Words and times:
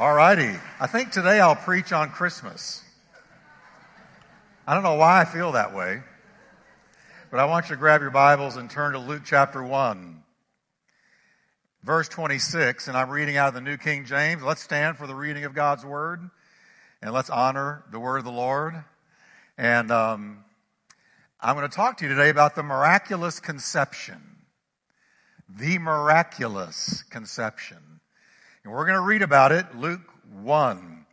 All 0.00 0.14
righty. 0.14 0.58
I 0.80 0.86
think 0.86 1.10
today 1.10 1.40
I'll 1.40 1.54
preach 1.54 1.92
on 1.92 2.08
Christmas. 2.08 2.82
I 4.66 4.72
don't 4.72 4.82
know 4.82 4.94
why 4.94 5.20
I 5.20 5.24
feel 5.26 5.52
that 5.52 5.74
way, 5.74 6.00
but 7.30 7.38
I 7.38 7.44
want 7.44 7.68
you 7.68 7.74
to 7.74 7.78
grab 7.78 8.00
your 8.00 8.10
Bibles 8.10 8.56
and 8.56 8.70
turn 8.70 8.94
to 8.94 8.98
Luke 8.98 9.24
chapter 9.26 9.62
1, 9.62 10.22
verse 11.82 12.08
26, 12.08 12.88
and 12.88 12.96
I'm 12.96 13.10
reading 13.10 13.36
out 13.36 13.48
of 13.48 13.54
the 13.54 13.60
New 13.60 13.76
King 13.76 14.06
James. 14.06 14.42
Let's 14.42 14.62
stand 14.62 14.96
for 14.96 15.06
the 15.06 15.14
reading 15.14 15.44
of 15.44 15.52
God's 15.52 15.84
Word, 15.84 16.30
and 17.02 17.12
let's 17.12 17.28
honor 17.28 17.84
the 17.92 18.00
Word 18.00 18.20
of 18.20 18.24
the 18.24 18.32
Lord. 18.32 18.82
And 19.58 19.90
um, 19.90 20.44
I'm 21.42 21.56
going 21.56 21.68
to 21.68 21.76
talk 21.76 21.98
to 21.98 22.06
you 22.06 22.14
today 22.14 22.30
about 22.30 22.54
the 22.54 22.62
miraculous 22.62 23.38
conception. 23.38 24.22
The 25.46 25.78
miraculous 25.78 27.02
conception. 27.10 27.89
And 28.64 28.72
we're 28.72 28.84
going 28.84 28.98
to 28.98 29.06
read 29.06 29.22
about 29.22 29.52
it, 29.52 29.74
Luke 29.74 30.02
1, 30.42 31.06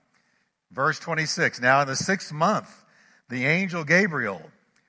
verse 0.72 1.00
26. 1.00 1.62
Now, 1.62 1.82
in 1.82 1.88
the 1.88 1.96
sixth 1.96 2.34
month, 2.34 2.86
the 3.30 3.46
angel 3.46 3.84
Gabriel 3.84 4.42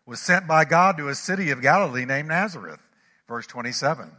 was 0.06 0.20
sent 0.20 0.46
by 0.46 0.64
God 0.64 0.96
to 0.96 1.08
a 1.08 1.14
city 1.14 1.50
of 1.50 1.62
Galilee 1.62 2.04
named 2.04 2.28
Nazareth, 2.28 2.80
verse 3.28 3.46
27. 3.46 4.10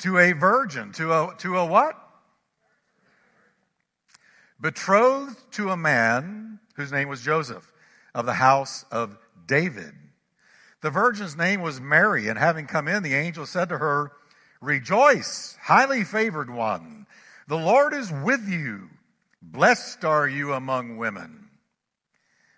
To 0.00 0.18
a 0.18 0.32
virgin, 0.32 0.92
to 0.92 1.12
a, 1.12 1.34
to 1.38 1.56
a 1.56 1.64
what? 1.64 1.96
Betrothed 4.60 5.38
to 5.52 5.70
a 5.70 5.76
man 5.76 6.58
whose 6.74 6.92
name 6.92 7.08
was 7.08 7.22
Joseph 7.22 7.72
of 8.14 8.26
the 8.26 8.34
house 8.34 8.84
of 8.90 9.16
David. 9.46 9.92
The 10.82 10.90
virgin's 10.90 11.36
name 11.36 11.62
was 11.62 11.80
Mary, 11.80 12.28
and 12.28 12.38
having 12.38 12.66
come 12.66 12.88
in, 12.88 13.02
the 13.02 13.14
angel 13.14 13.46
said 13.46 13.70
to 13.70 13.78
her, 13.78 14.12
Rejoice, 14.60 15.56
highly 15.62 16.04
favored 16.04 16.50
one. 16.50 17.05
The 17.48 17.56
Lord 17.56 17.94
is 17.94 18.10
with 18.10 18.48
you. 18.48 18.90
Blessed 19.40 20.04
are 20.04 20.28
you 20.28 20.52
among 20.52 20.96
women. 20.96 21.48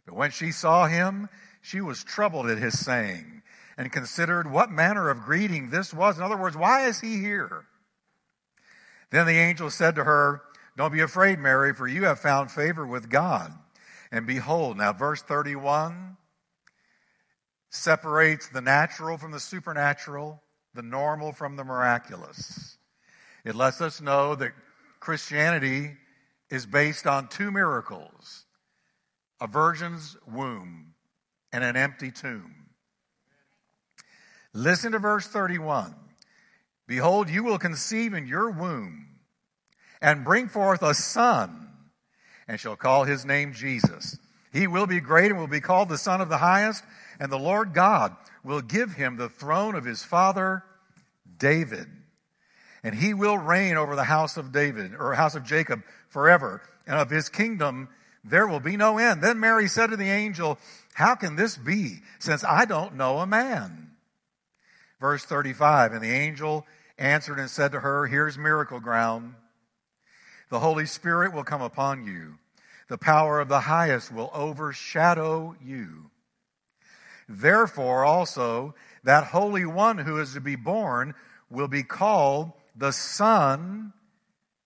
But 0.07 0.15
when 0.15 0.31
she 0.31 0.53
saw 0.53 0.87
him, 0.87 1.29
she 1.61 1.81
was 1.81 2.03
troubled 2.03 2.49
at 2.49 2.59
his 2.59 2.79
saying 2.79 3.43
and 3.77 3.93
considered 3.93 4.51
what 4.51 4.71
manner 4.71 5.11
of 5.11 5.23
greeting 5.23 5.69
this 5.69 5.93
was. 5.93 6.17
In 6.17 6.25
other 6.25 6.37
words, 6.37 6.57
why 6.57 6.87
is 6.87 7.01
he 7.01 7.19
here? 7.19 7.67
Then 9.11 9.27
the 9.27 9.39
angel 9.39 9.71
said 9.71 9.97
to 9.97 10.05
her, 10.05 10.43
Don't 10.77 10.93
be 10.93 11.01
afraid, 11.01 11.39
Mary, 11.39 11.75
for 11.75 11.87
you 11.87 12.05
have 12.05 12.21
found 12.21 12.51
favor 12.51 12.87
with 12.87 13.11
God. 13.11 13.53
And 14.11 14.27
behold, 14.27 14.79
now 14.79 14.93
verse 14.95 15.21
31 15.23 16.17
separates 17.71 18.49
the 18.49 18.63
natural 18.63 19.19
from 19.19 19.31
the 19.31 19.41
supernatural, 19.41 20.43
the 20.75 20.83
normal 20.83 21.33
from 21.33 21.57
the 21.57 21.65
miraculous. 21.65 22.79
It 23.45 23.55
lets 23.55 23.81
us 23.81 24.01
know 24.01 24.35
that 24.35 24.53
Christianity 25.01 25.97
is 26.51 26.67
based 26.67 27.07
on 27.07 27.29
two 27.29 27.51
miracles 27.51 28.45
a 29.41 29.47
virgin's 29.47 30.17
womb 30.27 30.95
and 31.53 31.63
an 31.63 31.77
empty 31.77 32.11
tomb. 32.11 32.67
Listen 34.53 34.93
to 34.93 34.99
verse 34.99 35.27
31. 35.29 35.95
Behold, 36.87 37.29
you 37.29 37.45
will 37.45 37.59
conceive 37.59 38.15
in 38.15 38.27
your 38.27 38.51
womb 38.51 39.07
and 40.01 40.25
bring 40.25 40.49
forth 40.49 40.83
a 40.83 40.95
son, 40.95 41.69
and 42.49 42.59
shall 42.59 42.77
call 42.77 43.05
his 43.05 43.25
name 43.25 43.53
Jesus. 43.53 44.19
He 44.53 44.67
will 44.67 44.87
be 44.87 45.01
great 45.01 45.31
and 45.31 45.39
will 45.39 45.47
be 45.47 45.61
called 45.61 45.89
the 45.89 45.99
Son 45.99 46.21
of 46.21 46.29
the 46.29 46.39
Highest, 46.39 46.83
and 47.21 47.31
the 47.31 47.39
Lord 47.39 47.75
God 47.75 48.17
will 48.43 48.63
give 48.63 48.93
him 48.93 49.17
the 49.17 49.29
throne 49.29 49.75
of 49.75 49.85
his 49.85 50.03
father 50.03 50.65
David 51.39 51.87
and 52.83 52.95
he 52.95 53.15
will 53.15 53.39
reign 53.39 53.77
over 53.77 53.97
the 53.97 54.05
house 54.05 54.37
of 54.37 54.53
David 54.53 54.95
or 54.99 55.15
house 55.15 55.35
of 55.35 55.45
Jacob 55.45 55.83
forever, 56.09 56.63
and 56.87 56.99
of 56.99 57.11
his 57.11 57.29
kingdom 57.29 57.89
there 58.25 58.47
will 58.47 58.61
be 58.61 58.77
no 58.77 58.99
end. 58.99 59.23
Then 59.23 59.41
Mary 59.41 59.69
said 59.69 59.91
to 59.91 59.97
the 59.97 60.11
angel, 60.11 60.59
How 60.95 61.15
can 61.15 61.37
this 61.37 61.57
be, 61.57 62.01
since 62.19 62.45
I 62.45 62.65
don't 62.65 62.97
know 62.97 63.19
a 63.19 63.27
man? 63.27 63.91
Verse 65.01 65.25
35, 65.25 65.93
and 65.93 66.03
the 66.03 66.11
angel 66.11 66.67
answered 66.99 67.39
and 67.39 67.49
said 67.49 67.73
to 67.73 67.81
her, 67.81 68.07
Here's 68.07 68.37
miracle 68.37 68.81
ground. 68.81 69.35
The 70.51 70.59
Holy 70.59 70.87
Spirit 70.87 71.33
will 71.33 71.45
come 71.45 71.63
upon 71.63 72.07
you. 72.07 72.39
The 72.89 72.99
power 72.99 73.39
of 73.39 73.49
the 73.49 73.61
highest 73.61 74.13
will 74.13 74.31
overshadow 74.33 75.55
you. 75.63 76.11
Therefore 77.29 78.05
also, 78.05 78.75
that 79.05 79.25
Holy 79.25 79.67
One 79.67 79.99
who 79.99 80.19
is 80.19 80.33
to 80.33 80.41
be 80.41 80.57
born 80.57 81.15
will 81.51 81.69
be 81.69 81.83
called 81.83 82.53
the 82.79 82.93
Son, 82.93 83.93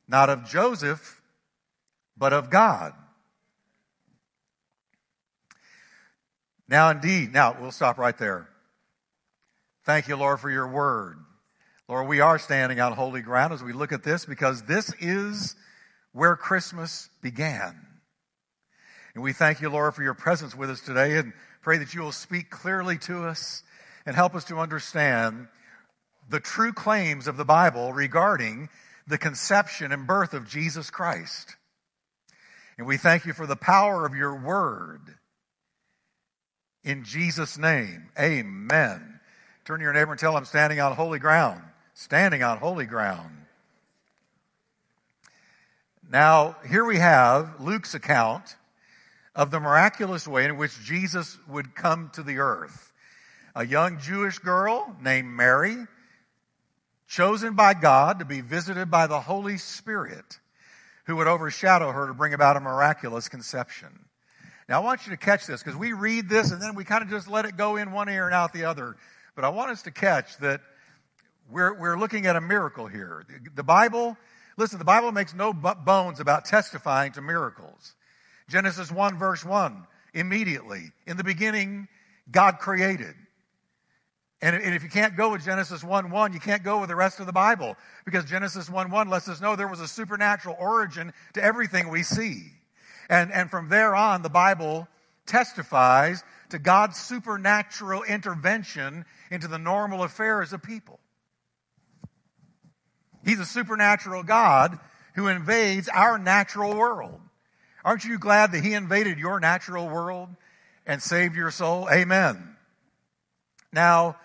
not 0.07 0.29
of 0.29 0.45
Joseph, 0.45 1.21
but 2.17 2.33
of 2.33 2.51
God. 2.51 2.93
Now, 6.69 6.91
indeed, 6.91 7.33
now 7.33 7.57
we'll 7.61 7.73
stop 7.73 7.99
right 7.99 8.17
there. 8.17 8.49
Thank 9.85 10.09
you, 10.09 10.17
Lord, 10.17 10.41
for 10.41 10.51
your 10.51 10.69
word. 10.69 11.19
Lord, 11.89 12.07
we 12.07 12.21
are 12.21 12.39
standing 12.39 12.81
on 12.81 12.93
holy 12.93 13.21
ground 13.21 13.53
as 13.53 13.63
we 13.63 13.73
look 13.73 13.93
at 13.93 14.05
this 14.05 14.25
because 14.25 14.63
this 14.63 14.95
is 15.01 15.57
where 16.13 16.37
Christmas 16.37 17.11
began. 17.21 17.77
And 19.15 19.23
we 19.23 19.33
thank 19.33 19.61
you, 19.61 19.69
Lord, 19.69 19.95
for 19.95 20.03
your 20.03 20.15
presence 20.15 20.55
with 20.55 20.71
us 20.71 20.81
today 20.81 21.17
and 21.19 21.33
pray 21.61 21.79
that 21.79 21.95
you 21.95 22.03
will 22.03 22.13
speak 22.13 22.51
clearly 22.51 22.97
to 22.99 23.25
us 23.25 23.63
and 24.07 24.15
help 24.15 24.35
us 24.35 24.45
to 24.45 24.59
understand 24.59 25.49
the 26.33 26.41
true 26.41 26.73
claims 26.73 27.29
of 27.29 27.37
the 27.37 27.45
Bible 27.45 27.93
regarding 27.93 28.71
the 29.07 29.19
conception 29.19 29.93
and 29.93 30.07
birth 30.07 30.33
of 30.33 30.49
Jesus 30.49 30.89
Christ. 30.91 31.57
And 32.79 32.87
we 32.87 32.97
thank 32.97 33.27
you 33.27 33.35
for 33.35 33.47
the 33.47 33.55
power 33.55 34.07
of 34.07 34.15
your 34.15 34.35
word. 34.35 35.15
In 36.83 37.05
Jesus' 37.05 37.59
name, 37.59 38.09
amen. 38.19 39.21
Turn 39.67 39.79
to 39.79 39.85
your 39.85 39.93
neighbor 39.93 40.13
and 40.13 40.19
tell 40.19 40.37
him, 40.37 40.47
standing 40.47 40.81
on 40.81 40.95
holy 40.95 41.19
ground. 41.19 41.61
Standing 41.93 42.43
on 42.43 42.57
holy 42.57 42.87
ground. 42.87 43.45
Now, 46.11 46.57
here 46.69 46.85
we 46.85 46.97
have 46.97 47.61
Luke's 47.61 47.95
account 47.95 48.57
of 49.35 49.51
the 49.51 49.61
miraculous 49.61 50.27
way 50.27 50.47
in 50.47 50.57
which 50.57 50.83
Jesus 50.83 51.37
would 51.47 51.75
come 51.75 52.11
to 52.15 52.23
the 52.23 52.39
earth. 52.39 52.93
A 53.55 53.67
young 53.67 53.99
Jewish 53.99 54.39
girl 54.39 54.97
named 55.03 55.29
Mary 55.29 55.77
chosen 57.13 57.55
by 57.55 57.75
God 57.75 58.21
to 58.21 58.25
be 58.25 58.41
visited 58.41 58.91
by 58.91 59.07
the 59.07 59.21
Holy 59.21 59.59
Spirit 59.59 60.39
who 61.05 61.17
would 61.17 61.27
overshadow 61.27 61.93
her 61.93 62.07
to 62.07 62.15
bring 62.15 62.33
about 62.33 62.57
a 62.57 62.61
miraculous 62.61 63.29
conception. 63.29 64.07
Now, 64.67 64.81
I 64.81 64.85
want 64.85 65.05
you 65.05 65.11
to 65.11 65.19
catch 65.19 65.47
this 65.47 65.63
because 65.63 65.79
we 65.79 65.93
read 65.93 66.29
this 66.29 66.53
and 66.53 66.63
then 66.63 66.75
we 66.75 66.85
kind 66.85 67.03
of 67.03 67.11
just 67.11 67.29
let 67.29 67.45
it 67.45 67.57
go 67.59 67.77
in 67.77 67.93
one 67.93 68.09
ear 68.09 68.25
and 68.25 68.35
out 68.35 68.55
the 68.55 68.65
other. 68.65 68.97
But 69.35 69.45
I 69.45 69.51
want 69.51 69.71
us 69.71 69.83
to 69.83 69.91
catch 69.91 70.39
that 70.39 70.63
we're, 71.51 71.79
we're 71.79 71.99
looking 71.99 72.25
at 72.27 72.37
a 72.37 72.41
miracle 72.41 72.87
here. 72.87 73.27
The 73.55 73.63
Bible, 73.63 74.17
listen, 74.57 74.79
the 74.79 74.85
Bible 74.85 75.13
makes 75.13 75.35
no 75.35 75.53
bones 75.53 76.19
about 76.19 76.47
testifying 76.47 77.13
to 77.13 77.21
miracles. 77.21 77.95
Genesis 78.49 78.91
1, 78.91 79.19
verse 79.19 79.45
1, 79.45 79.87
immediately, 80.15 80.93
in 81.07 81.19
the 81.19 81.25
beginning, 81.25 81.89
God 82.31 82.59
created. 82.59 83.15
And 84.43 84.57
if 84.75 84.83
you 84.83 84.89
can't 84.89 85.17
go 85.17 85.31
with 85.31 85.45
Genesis 85.45 85.85
1 85.85 86.11
1, 86.11 86.33
you 86.33 86.41
can't 86.41 86.65
go 86.65 86.81
with 86.81 86.89
the 86.89 86.97
rest 86.97 87.21
of 87.21 87.27
the 87.27 87.33
Bible 87.33 87.77
because 88.05 88.25
Genesis 88.25 88.69
1 88.69 88.91
1 88.91 89.09
lets 89.09 89.29
us 89.29 89.41
know 89.41 89.55
there 89.55 89.69
was 89.69 89.81
a 89.81 89.87
supernatural 89.87 90.57
origin 90.59 91.13
to 91.35 91.43
everything 91.43 91.89
we 91.89 92.03
see. 92.03 92.47
And, 93.09 93.33
and 93.33 93.49
from 93.49 93.69
there 93.69 93.95
on, 93.95 94.23
the 94.23 94.29
Bible 94.29 94.89
testifies 95.27 96.25
to 96.51 96.59
God's 96.59 96.99
supernatural 96.99 98.03
intervention 98.03 99.05
into 99.31 99.47
the 99.47 99.59
normal 99.59 100.03
affairs 100.03 100.53
of 100.53 100.61
people. 100.61 100.99
He's 103.25 103.39
a 103.39 103.47
supernatural 103.47 104.25
God 104.25 104.77
who 105.15 105.29
invades 105.29 105.89
our 105.89 106.19
natural 106.19 106.75
world. 106.75 107.21
Aren't 107.85 108.05
you 108.05 108.19
glad 108.19 108.51
that 108.53 108.65
He 108.65 108.75
invaded 108.75 109.19
your 109.19 109.39
natural 109.39 109.89
world 109.89 110.31
and 110.85 111.01
saved 111.01 111.37
your 111.37 111.53
soul? 111.53 111.89
Amen. 111.93 112.57
Now, 113.73 114.17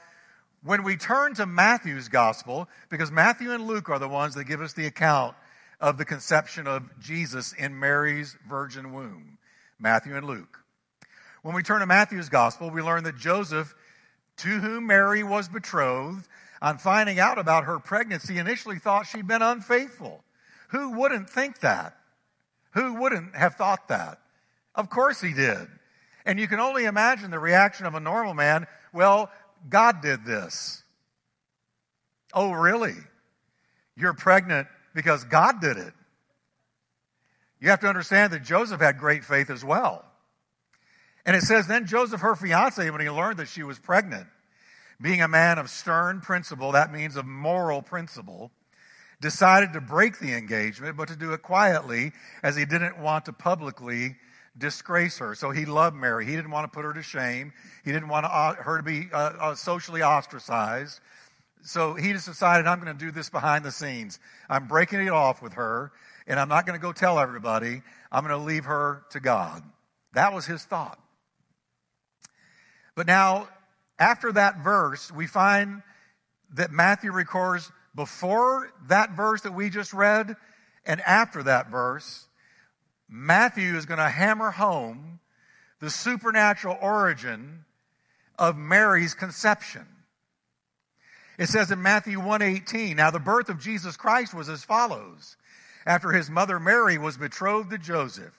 when 0.67 0.83
we 0.83 0.97
turn 0.97 1.33
to 1.35 1.45
Matthew's 1.45 2.09
gospel, 2.09 2.67
because 2.89 3.09
Matthew 3.09 3.53
and 3.53 3.67
Luke 3.67 3.89
are 3.89 3.99
the 3.99 4.07
ones 4.09 4.35
that 4.35 4.43
give 4.43 4.61
us 4.61 4.73
the 4.73 4.85
account 4.85 5.33
of 5.79 5.97
the 5.97 6.03
conception 6.03 6.67
of 6.67 6.99
Jesus 6.99 7.53
in 7.53 7.79
Mary's 7.79 8.35
virgin 8.49 8.91
womb, 8.91 9.37
Matthew 9.79 10.17
and 10.17 10.27
Luke. 10.27 10.59
When 11.41 11.55
we 11.55 11.63
turn 11.63 11.79
to 11.79 11.85
Matthew's 11.85 12.27
gospel, 12.27 12.69
we 12.69 12.81
learn 12.81 13.05
that 13.05 13.15
Joseph, 13.15 13.73
to 14.37 14.49
whom 14.59 14.87
Mary 14.87 15.23
was 15.23 15.47
betrothed, 15.47 16.27
on 16.61 16.79
finding 16.79 17.17
out 17.17 17.37
about 17.37 17.63
her 17.63 17.79
pregnancy, 17.79 18.37
initially 18.37 18.77
thought 18.77 19.07
she'd 19.07 19.27
been 19.27 19.41
unfaithful. 19.41 20.21
Who 20.69 20.91
wouldn't 20.91 21.29
think 21.29 21.61
that? 21.61 21.95
Who 22.71 22.95
wouldn't 22.95 23.37
have 23.37 23.55
thought 23.55 23.87
that? 23.87 24.19
Of 24.75 24.89
course 24.89 25.21
he 25.21 25.31
did. 25.31 25.67
And 26.25 26.37
you 26.37 26.49
can 26.49 26.59
only 26.59 26.83
imagine 26.83 27.31
the 27.31 27.39
reaction 27.39 27.85
of 27.85 27.95
a 27.95 28.01
normal 28.01 28.33
man. 28.33 28.67
Well, 28.91 29.31
God 29.69 30.01
did 30.01 30.25
this. 30.25 30.83
Oh, 32.33 32.51
really? 32.51 32.95
You're 33.95 34.13
pregnant 34.13 34.67
because 34.93 35.23
God 35.23 35.61
did 35.61 35.77
it. 35.77 35.93
You 37.59 37.69
have 37.69 37.79
to 37.79 37.87
understand 37.87 38.33
that 38.33 38.43
Joseph 38.43 38.79
had 38.79 38.99
great 38.99 39.23
faith 39.23 39.49
as 39.49 39.65
well. 39.65 40.05
And 41.25 41.35
it 41.35 41.41
says, 41.41 41.67
then 41.67 41.85
Joseph, 41.87 42.21
her 42.21 42.35
fiance, 42.35 42.89
when 42.89 43.01
he 43.01 43.09
learned 43.09 43.39
that 43.39 43.47
she 43.47 43.63
was 43.63 43.79
pregnant, 43.79 44.27
being 45.01 45.21
a 45.21 45.27
man 45.27 45.57
of 45.57 45.69
stern 45.69 46.21
principle, 46.21 46.71
that 46.71 46.93
means 46.93 47.15
of 47.15 47.25
moral 47.25 47.81
principle, 47.81 48.51
decided 49.19 49.73
to 49.73 49.81
break 49.81 50.19
the 50.19 50.33
engagement, 50.33 50.95
but 50.95 51.07
to 51.07 51.15
do 51.15 51.33
it 51.33 51.41
quietly 51.41 52.11
as 52.43 52.55
he 52.55 52.65
didn't 52.65 52.99
want 52.99 53.25
to 53.25 53.33
publicly 53.33 54.15
disgrace 54.57 55.17
her. 55.19 55.35
So 55.35 55.51
he 55.51 55.65
loved 55.65 55.95
Mary. 55.95 56.25
He 56.25 56.35
didn't 56.35 56.51
want 56.51 56.71
to 56.71 56.75
put 56.75 56.85
her 56.85 56.93
to 56.93 57.01
shame. 57.01 57.53
He 57.83 57.91
didn't 57.91 58.09
want 58.09 58.25
uh, 58.25 58.55
her 58.55 58.77
to 58.77 58.83
be 58.83 59.07
uh, 59.13 59.33
uh, 59.39 59.55
socially 59.55 60.01
ostracized. 60.01 60.99
So 61.63 61.95
he 61.95 62.13
just 62.13 62.25
decided, 62.25 62.65
I'm 62.65 62.79
going 62.79 62.95
to 62.95 63.05
do 63.05 63.11
this 63.11 63.29
behind 63.29 63.65
the 63.65 63.71
scenes. 63.71 64.19
I'm 64.49 64.67
breaking 64.67 65.01
it 65.01 65.09
off 65.09 65.41
with 65.41 65.53
her, 65.53 65.91
and 66.25 66.39
I'm 66.39 66.49
not 66.49 66.65
going 66.65 66.79
to 66.79 66.81
go 66.81 66.93
tell 66.93 67.19
everybody. 67.19 67.81
I'm 68.11 68.25
going 68.25 68.39
to 68.39 68.45
leave 68.45 68.65
her 68.65 69.03
to 69.11 69.19
God. 69.19 69.63
That 70.13 70.33
was 70.33 70.45
his 70.45 70.63
thought. 70.63 70.99
But 72.95 73.05
now, 73.05 73.49
after 73.99 74.31
that 74.31 74.63
verse, 74.63 75.11
we 75.11 75.27
find 75.27 75.83
that 76.53 76.71
Matthew 76.71 77.11
records 77.11 77.71
before 77.95 78.71
that 78.87 79.11
verse 79.11 79.41
that 79.41 79.53
we 79.53 79.69
just 79.69 79.93
read 79.93 80.35
and 80.85 81.01
after 81.01 81.43
that 81.43 81.69
verse, 81.69 82.27
Matthew 83.09 83.75
is 83.75 83.85
going 83.85 83.99
to 83.99 84.09
hammer 84.09 84.51
home 84.51 85.19
the 85.79 85.89
supernatural 85.89 86.77
origin 86.81 87.65
of 88.37 88.57
Mary's 88.57 89.13
conception. 89.13 89.85
It 91.37 91.49
says 91.49 91.71
in 91.71 91.81
Matthew 91.81 92.19
1:18, 92.19 92.95
now 92.95 93.11
the 93.11 93.19
birth 93.19 93.49
of 93.49 93.59
Jesus 93.59 93.95
Christ 93.95 94.33
was 94.33 94.49
as 94.49 94.63
follows. 94.63 95.37
After 95.85 96.11
his 96.11 96.29
mother 96.29 96.59
Mary 96.59 96.97
was 96.97 97.17
betrothed 97.17 97.69
to 97.69 97.77
Joseph, 97.77 98.33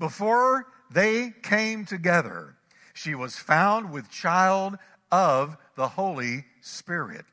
before 0.00 0.66
they 0.90 1.30
came 1.30 1.84
together, 1.84 2.56
she 2.94 3.14
was 3.14 3.36
found 3.36 3.92
with 3.92 4.10
child 4.10 4.78
of 5.12 5.56
the 5.76 5.86
Holy 5.88 6.44
Spirit. 6.62 7.24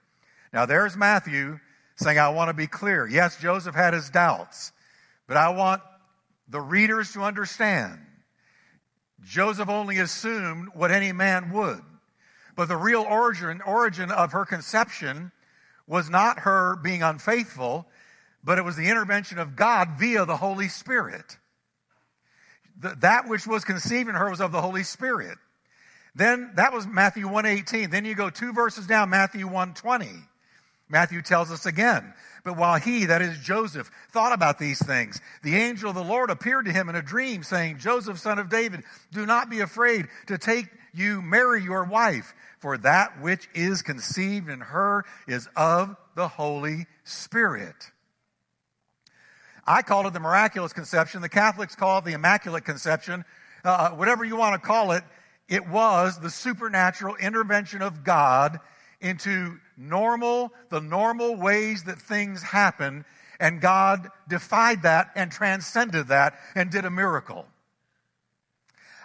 Now 0.53 0.65
there's 0.65 0.95
Matthew 0.95 1.59
saying, 1.95 2.19
I 2.19 2.29
want 2.29 2.49
to 2.49 2.53
be 2.53 2.67
clear. 2.67 3.07
Yes, 3.07 3.37
Joseph 3.39 3.75
had 3.75 3.93
his 3.93 4.09
doubts, 4.09 4.73
but 5.27 5.37
I 5.37 5.49
want 5.49 5.81
the 6.47 6.61
readers 6.61 7.13
to 7.13 7.21
understand. 7.21 7.99
Joseph 9.23 9.69
only 9.69 9.99
assumed 9.99 10.69
what 10.73 10.91
any 10.91 11.11
man 11.11 11.51
would. 11.51 11.81
But 12.55 12.67
the 12.67 12.77
real 12.77 13.01
origin, 13.01 13.61
origin 13.65 14.11
of 14.11 14.33
her 14.33 14.45
conception 14.45 15.31
was 15.88 16.09
not 16.09 16.39
her 16.39 16.75
being 16.75 17.03
unfaithful, 17.03 17.88
but 18.43 18.57
it 18.57 18.65
was 18.65 18.75
the 18.75 18.89
intervention 18.89 19.39
of 19.39 19.55
God 19.55 19.89
via 19.99 20.25
the 20.25 20.38
Holy 20.38 20.67
Spirit. 20.67 21.38
That 22.77 23.27
which 23.27 23.45
was 23.45 23.63
conceived 23.63 24.09
in 24.09 24.15
her 24.15 24.29
was 24.29 24.41
of 24.41 24.51
the 24.51 24.61
Holy 24.61 24.83
Spirit. 24.83 25.37
Then 26.15 26.51
that 26.55 26.73
was 26.73 26.87
Matthew 26.87 27.25
118. 27.25 27.89
Then 27.89 28.05
you 28.05 28.15
go 28.15 28.29
two 28.29 28.53
verses 28.53 28.87
down, 28.87 29.09
Matthew 29.09 29.45
120. 29.45 30.07
Matthew 30.91 31.21
tells 31.21 31.51
us 31.51 31.65
again, 31.65 32.13
but 32.43 32.57
while 32.57 32.79
he, 32.79 33.05
that 33.05 33.21
is 33.21 33.38
Joseph, 33.39 33.89
thought 34.11 34.33
about 34.33 34.59
these 34.59 34.83
things, 34.85 35.21
the 35.41 35.55
angel 35.55 35.89
of 35.89 35.95
the 35.95 36.03
Lord 36.03 36.29
appeared 36.29 36.65
to 36.65 36.71
him 36.71 36.89
in 36.89 36.95
a 36.95 37.01
dream, 37.01 37.43
saying, 37.43 37.77
Joseph, 37.77 38.19
son 38.19 38.39
of 38.39 38.49
David, 38.49 38.83
do 39.11 39.25
not 39.25 39.49
be 39.49 39.61
afraid 39.61 40.07
to 40.27 40.38
take 40.38 40.67
you 40.93 41.21
marry 41.21 41.63
your 41.63 41.85
wife, 41.85 42.33
for 42.59 42.77
that 42.79 43.21
which 43.21 43.47
is 43.53 43.81
conceived 43.81 44.49
in 44.49 44.59
her 44.59 45.05
is 45.27 45.47
of 45.55 45.95
the 46.15 46.27
Holy 46.27 46.88
Spirit. 47.03 47.91
I 49.65 49.83
call 49.83 50.07
it 50.07 50.13
the 50.13 50.19
miraculous 50.19 50.73
conception. 50.73 51.21
The 51.21 51.29
Catholics 51.29 51.75
call 51.75 51.99
it 51.99 52.05
the 52.05 52.13
immaculate 52.13 52.65
conception. 52.65 53.23
Uh, 53.63 53.91
whatever 53.91 54.25
you 54.25 54.35
want 54.35 54.61
to 54.61 54.67
call 54.67 54.91
it, 54.91 55.03
it 55.47 55.67
was 55.67 56.19
the 56.19 56.29
supernatural 56.29 57.15
intervention 57.15 57.81
of 57.81 58.03
God 58.03 58.59
into 58.99 59.59
normal, 59.81 60.54
the 60.69 60.80
normal 60.80 61.36
ways 61.36 61.83
that 61.83 62.00
things 62.00 62.42
happen, 62.42 63.04
and 63.39 63.60
God 63.60 64.07
defied 64.30 64.83
that 64.83 65.12
and 65.16 65.31
transcended 65.31 66.07
that 66.10 66.39
and 66.56 66.69
did 66.69 66.86
a 66.86 66.92
miracle. 66.92 67.48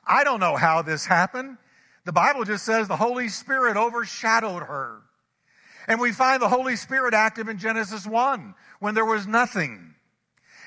I 0.06 0.24
don't 0.24 0.40
know 0.40 0.56
how 0.56 0.82
this 0.82 1.06
happened. 1.06 1.56
The 2.04 2.12
Bible 2.12 2.44
just 2.44 2.64
says 2.64 2.86
the 2.86 2.96
Holy 2.96 3.28
Spirit 3.28 3.76
overshadowed 3.76 4.62
her. 4.62 5.00
And 5.88 6.00
we 6.00 6.12
find 6.12 6.42
the 6.42 6.48
Holy 6.48 6.76
Spirit 6.76 7.14
active 7.14 7.48
in 7.48 7.58
Genesis 7.58 8.06
1 8.06 8.54
when 8.80 8.94
there 8.94 9.04
was 9.04 9.26
nothing. 9.26 9.94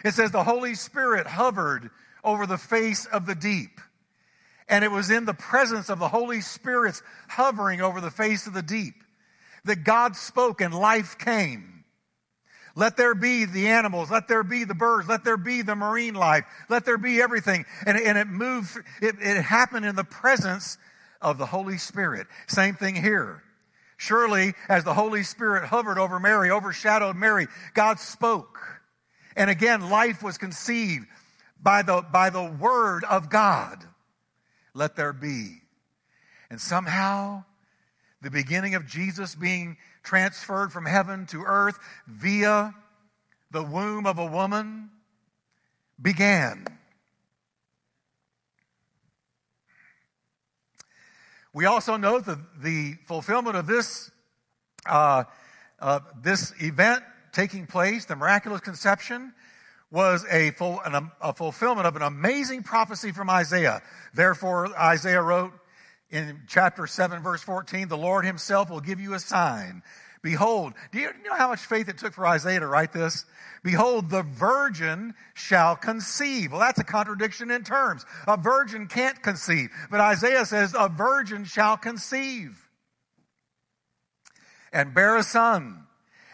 It 0.03 0.13
says 0.13 0.31
the 0.31 0.43
Holy 0.43 0.75
Spirit 0.75 1.27
hovered 1.27 1.91
over 2.23 2.45
the 2.45 2.57
face 2.57 3.05
of 3.05 3.25
the 3.25 3.35
deep. 3.35 3.79
And 4.67 4.83
it 4.83 4.91
was 4.91 5.09
in 5.09 5.25
the 5.25 5.33
presence 5.33 5.89
of 5.89 5.99
the 5.99 6.07
Holy 6.07 6.41
Spirit's 6.41 7.01
hovering 7.27 7.81
over 7.81 8.01
the 8.01 8.11
face 8.11 8.47
of 8.47 8.53
the 8.53 8.61
deep 8.61 8.95
that 9.65 9.83
God 9.83 10.15
spoke 10.15 10.61
and 10.61 10.73
life 10.73 11.17
came. 11.17 11.83
Let 12.75 12.95
there 12.97 13.15
be 13.15 13.45
the 13.45 13.67
animals. 13.67 14.09
Let 14.09 14.27
there 14.27 14.43
be 14.43 14.63
the 14.63 14.75
birds. 14.75 15.07
Let 15.07 15.23
there 15.23 15.37
be 15.37 15.61
the 15.61 15.75
marine 15.75 16.13
life. 16.13 16.45
Let 16.69 16.85
there 16.85 16.97
be 16.97 17.21
everything. 17.21 17.65
And, 17.85 17.97
and 17.97 18.17
it 18.17 18.27
moved, 18.27 18.77
it, 19.01 19.15
it 19.19 19.41
happened 19.41 19.85
in 19.85 19.95
the 19.95 20.03
presence 20.03 20.77
of 21.21 21.37
the 21.37 21.45
Holy 21.45 21.77
Spirit. 21.77 22.27
Same 22.47 22.75
thing 22.75 22.95
here. 22.95 23.43
Surely, 23.97 24.53
as 24.69 24.85
the 24.85 24.93
Holy 24.93 25.23
Spirit 25.23 25.65
hovered 25.65 25.97
over 25.97 26.21
Mary, 26.21 26.51
overshadowed 26.51 27.17
Mary, 27.17 27.47
God 27.73 27.99
spoke. 27.99 28.57
And 29.35 29.49
again, 29.49 29.89
life 29.89 30.23
was 30.23 30.37
conceived 30.37 31.05
by 31.61 31.81
the, 31.81 32.01
by 32.09 32.29
the 32.29 32.45
word 32.45 33.03
of 33.03 33.29
God. 33.29 33.83
Let 34.73 34.95
there 34.95 35.11
be. 35.11 35.57
And 36.49 36.61
somehow, 36.61 37.43
the 38.21 38.31
beginning 38.31 38.75
of 38.75 38.85
Jesus 38.85 39.35
being 39.35 39.77
transferred 40.03 40.71
from 40.71 40.85
heaven 40.85 41.25
to 41.27 41.43
earth 41.43 41.79
via 42.07 42.73
the 43.51 43.63
womb 43.63 44.05
of 44.05 44.19
a 44.19 44.25
woman 44.25 44.89
began. 46.01 46.65
We 51.53 51.65
also 51.65 51.97
know 51.97 52.19
that 52.19 52.61
the 52.61 52.95
fulfillment 53.07 53.55
of 53.55 53.65
this, 53.65 54.11
uh, 54.85 55.23
uh, 55.79 55.99
this 56.21 56.53
event 56.59 57.03
taking 57.31 57.65
place, 57.65 58.05
the 58.05 58.15
miraculous 58.15 58.61
conception, 58.61 59.33
was 59.91 60.25
a, 60.29 60.51
full, 60.51 60.79
an, 60.81 61.09
a 61.19 61.33
fulfillment 61.33 61.87
of 61.87 61.95
an 61.95 62.03
amazing 62.03 62.61
prophecy 62.61 63.11
from 63.11 63.29
Isaiah. 63.29 63.81
Therefore, 64.13 64.67
Isaiah 64.77 65.21
wrote, 65.21 65.51
in 66.11 66.41
chapter 66.47 66.87
7, 66.87 67.21
verse 67.21 67.41
14, 67.41 67.87
the 67.87 67.97
Lord 67.97 68.25
himself 68.25 68.69
will 68.69 68.81
give 68.81 68.99
you 68.99 69.13
a 69.13 69.19
sign. 69.19 69.83
Behold, 70.21 70.73
do 70.91 70.99
you 70.99 71.11
know 71.23 71.35
how 71.35 71.49
much 71.49 71.61
faith 71.61 71.87
it 71.87 71.97
took 71.97 72.13
for 72.13 72.27
Isaiah 72.27 72.59
to 72.59 72.67
write 72.67 72.91
this? 72.91 73.25
Behold, 73.63 74.09
the 74.09 74.23
virgin 74.23 75.13
shall 75.33 75.75
conceive. 75.75 76.51
Well, 76.51 76.59
that's 76.59 76.79
a 76.79 76.83
contradiction 76.83 77.51
in 77.51 77.63
terms. 77.63 78.05
A 78.27 78.35
virgin 78.35 78.87
can't 78.87 79.21
conceive. 79.21 79.69
But 79.89 80.01
Isaiah 80.01 80.45
says, 80.45 80.75
a 80.77 80.89
virgin 80.89 81.45
shall 81.45 81.77
conceive 81.77 82.69
and 84.73 84.93
bear 84.93 85.15
a 85.17 85.23
son 85.23 85.85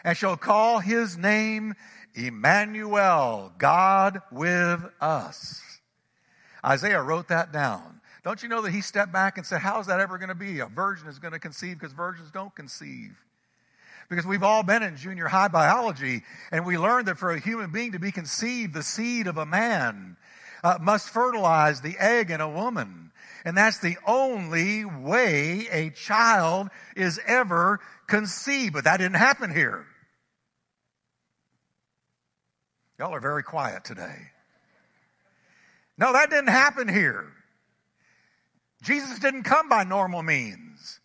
and 0.04 0.18
shall 0.18 0.38
call 0.38 0.80
his 0.80 1.18
name 1.18 1.76
Emmanuel, 2.14 3.52
God 3.58 4.22
with 4.32 4.84
us. 5.02 5.62
Isaiah 6.64 7.02
wrote 7.02 7.28
that 7.28 7.52
down. 7.52 8.02
Don't 8.26 8.42
you 8.42 8.50
know 8.50 8.64
that 8.64 8.72
he 8.72 8.82
stepped 8.82 9.14
back 9.14 9.38
and 9.38 9.46
said, 9.46 9.62
How 9.62 9.80
is 9.80 9.86
that 9.86 10.00
ever 10.00 10.18
going 10.18 10.30
to 10.30 10.36
be? 10.36 10.60
A 10.60 10.66
virgin 10.66 11.08
is 11.08 11.20
going 11.20 11.34
to 11.34 11.40
conceive 11.40 11.80
because 11.80 11.94
virgins 11.94 12.32
don't 12.32 12.54
conceive. 12.56 13.16
Because 14.10 14.26
we've 14.26 14.42
all 14.42 14.64
been 14.64 14.82
in 14.82 14.98
junior 14.98 15.28
high 15.28 15.48
biology 15.48 16.24
and 16.52 16.66
we 16.66 16.80
learned 16.80 17.08
that 17.08 17.20
for 17.20 17.32
a 17.32 17.40
human 17.40 17.72
being 17.72 17.92
to 17.92 18.00
be 18.00 18.12
conceived, 18.12 18.74
the 18.74 18.82
seed 18.82 19.28
of 19.28 19.38
a 19.38 19.46
man 19.46 20.18
uh, 20.64 20.80
must 20.82 21.10
fertilize 21.10 21.82
the 21.82 21.96
egg 22.00 22.32
in 22.32 22.42
a 22.42 22.50
woman. 22.50 23.12
And 23.46 23.56
that's 23.56 23.78
the 23.78 23.98
only 24.08 24.86
way 24.86 25.68
a 25.72 25.92
child 25.92 26.70
is 26.96 27.20
ever 27.28 27.80
conceived. 28.08 28.74
But 28.74 28.86
that 28.86 28.98
didn't 28.98 29.18
happen 29.18 29.54
here. 29.54 29.86
Y'all 32.98 33.14
are 33.14 33.20
very 33.20 33.44
quiet 33.44 33.84
today. 33.84 34.18
No, 35.96 36.12
that 36.14 36.32
didn't 36.32 36.50
happen 36.50 36.88
here. 36.88 37.35
Jesus 38.84 39.20
didn't 39.20 39.44
come 39.44 39.70
by 39.70 39.84
normal 39.84 40.24
means. 40.24 41.00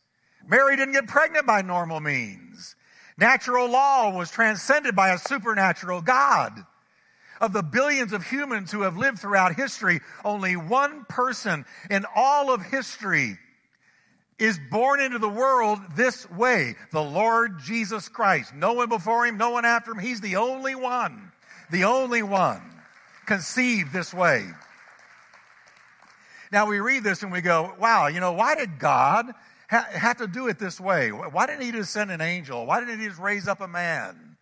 Mary 0.46 0.76
didn't 0.76 0.94
get 0.94 1.06
pregnant 1.06 1.46
by 1.46 1.62
normal 1.62 2.00
means. 2.00 2.74
Natural 3.16 3.70
law 3.70 4.10
was 4.16 4.30
transcended 4.30 4.96
by 4.96 5.10
a 5.10 5.18
supernatural 5.18 6.02
God. 6.02 6.52
Of 7.40 7.52
the 7.52 7.62
billions 7.62 8.12
of 8.12 8.26
humans 8.26 8.70
who 8.70 8.82
have 8.82 8.98
lived 8.98 9.18
throughout 9.18 9.54
history, 9.54 10.00
only 10.24 10.56
one 10.56 11.06
person 11.08 11.64
in 11.90 12.04
all 12.14 12.52
of 12.52 12.62
history 12.62 13.38
is 14.38 14.58
born 14.70 15.00
into 15.00 15.18
the 15.18 15.28
world 15.28 15.78
this 15.94 16.28
way 16.30 16.74
the 16.92 17.02
Lord 17.02 17.60
Jesus 17.60 18.08
Christ. 18.08 18.54
No 18.54 18.72
one 18.72 18.88
before 18.88 19.26
him, 19.26 19.36
no 19.36 19.50
one 19.50 19.64
after 19.64 19.92
him. 19.92 19.98
He's 19.98 20.20
the 20.20 20.36
only 20.36 20.74
one. 20.74 21.30
The 21.70 21.84
only 21.84 22.22
one. 22.22 22.62
conceived 23.26 23.92
this 23.92 24.12
way. 24.12 24.44
Now 26.52 26.66
we 26.66 26.80
read 26.80 27.04
this 27.04 27.22
and 27.22 27.30
we 27.30 27.40
go, 27.40 27.74
wow, 27.78 28.08
you 28.08 28.20
know, 28.20 28.32
why 28.32 28.54
did 28.56 28.78
God 28.78 29.26
ha- 29.68 29.88
have 29.92 30.18
to 30.18 30.26
do 30.26 30.48
it 30.48 30.58
this 30.58 30.80
way? 30.80 31.10
Why 31.10 31.46
didn't 31.46 31.62
he 31.62 31.72
just 31.72 31.92
send 31.92 32.10
an 32.10 32.20
angel? 32.20 32.66
Why 32.66 32.80
didn't 32.80 33.00
he 33.00 33.06
just 33.06 33.20
raise 33.20 33.46
up 33.46 33.60
a 33.60 33.68
man 33.68 34.36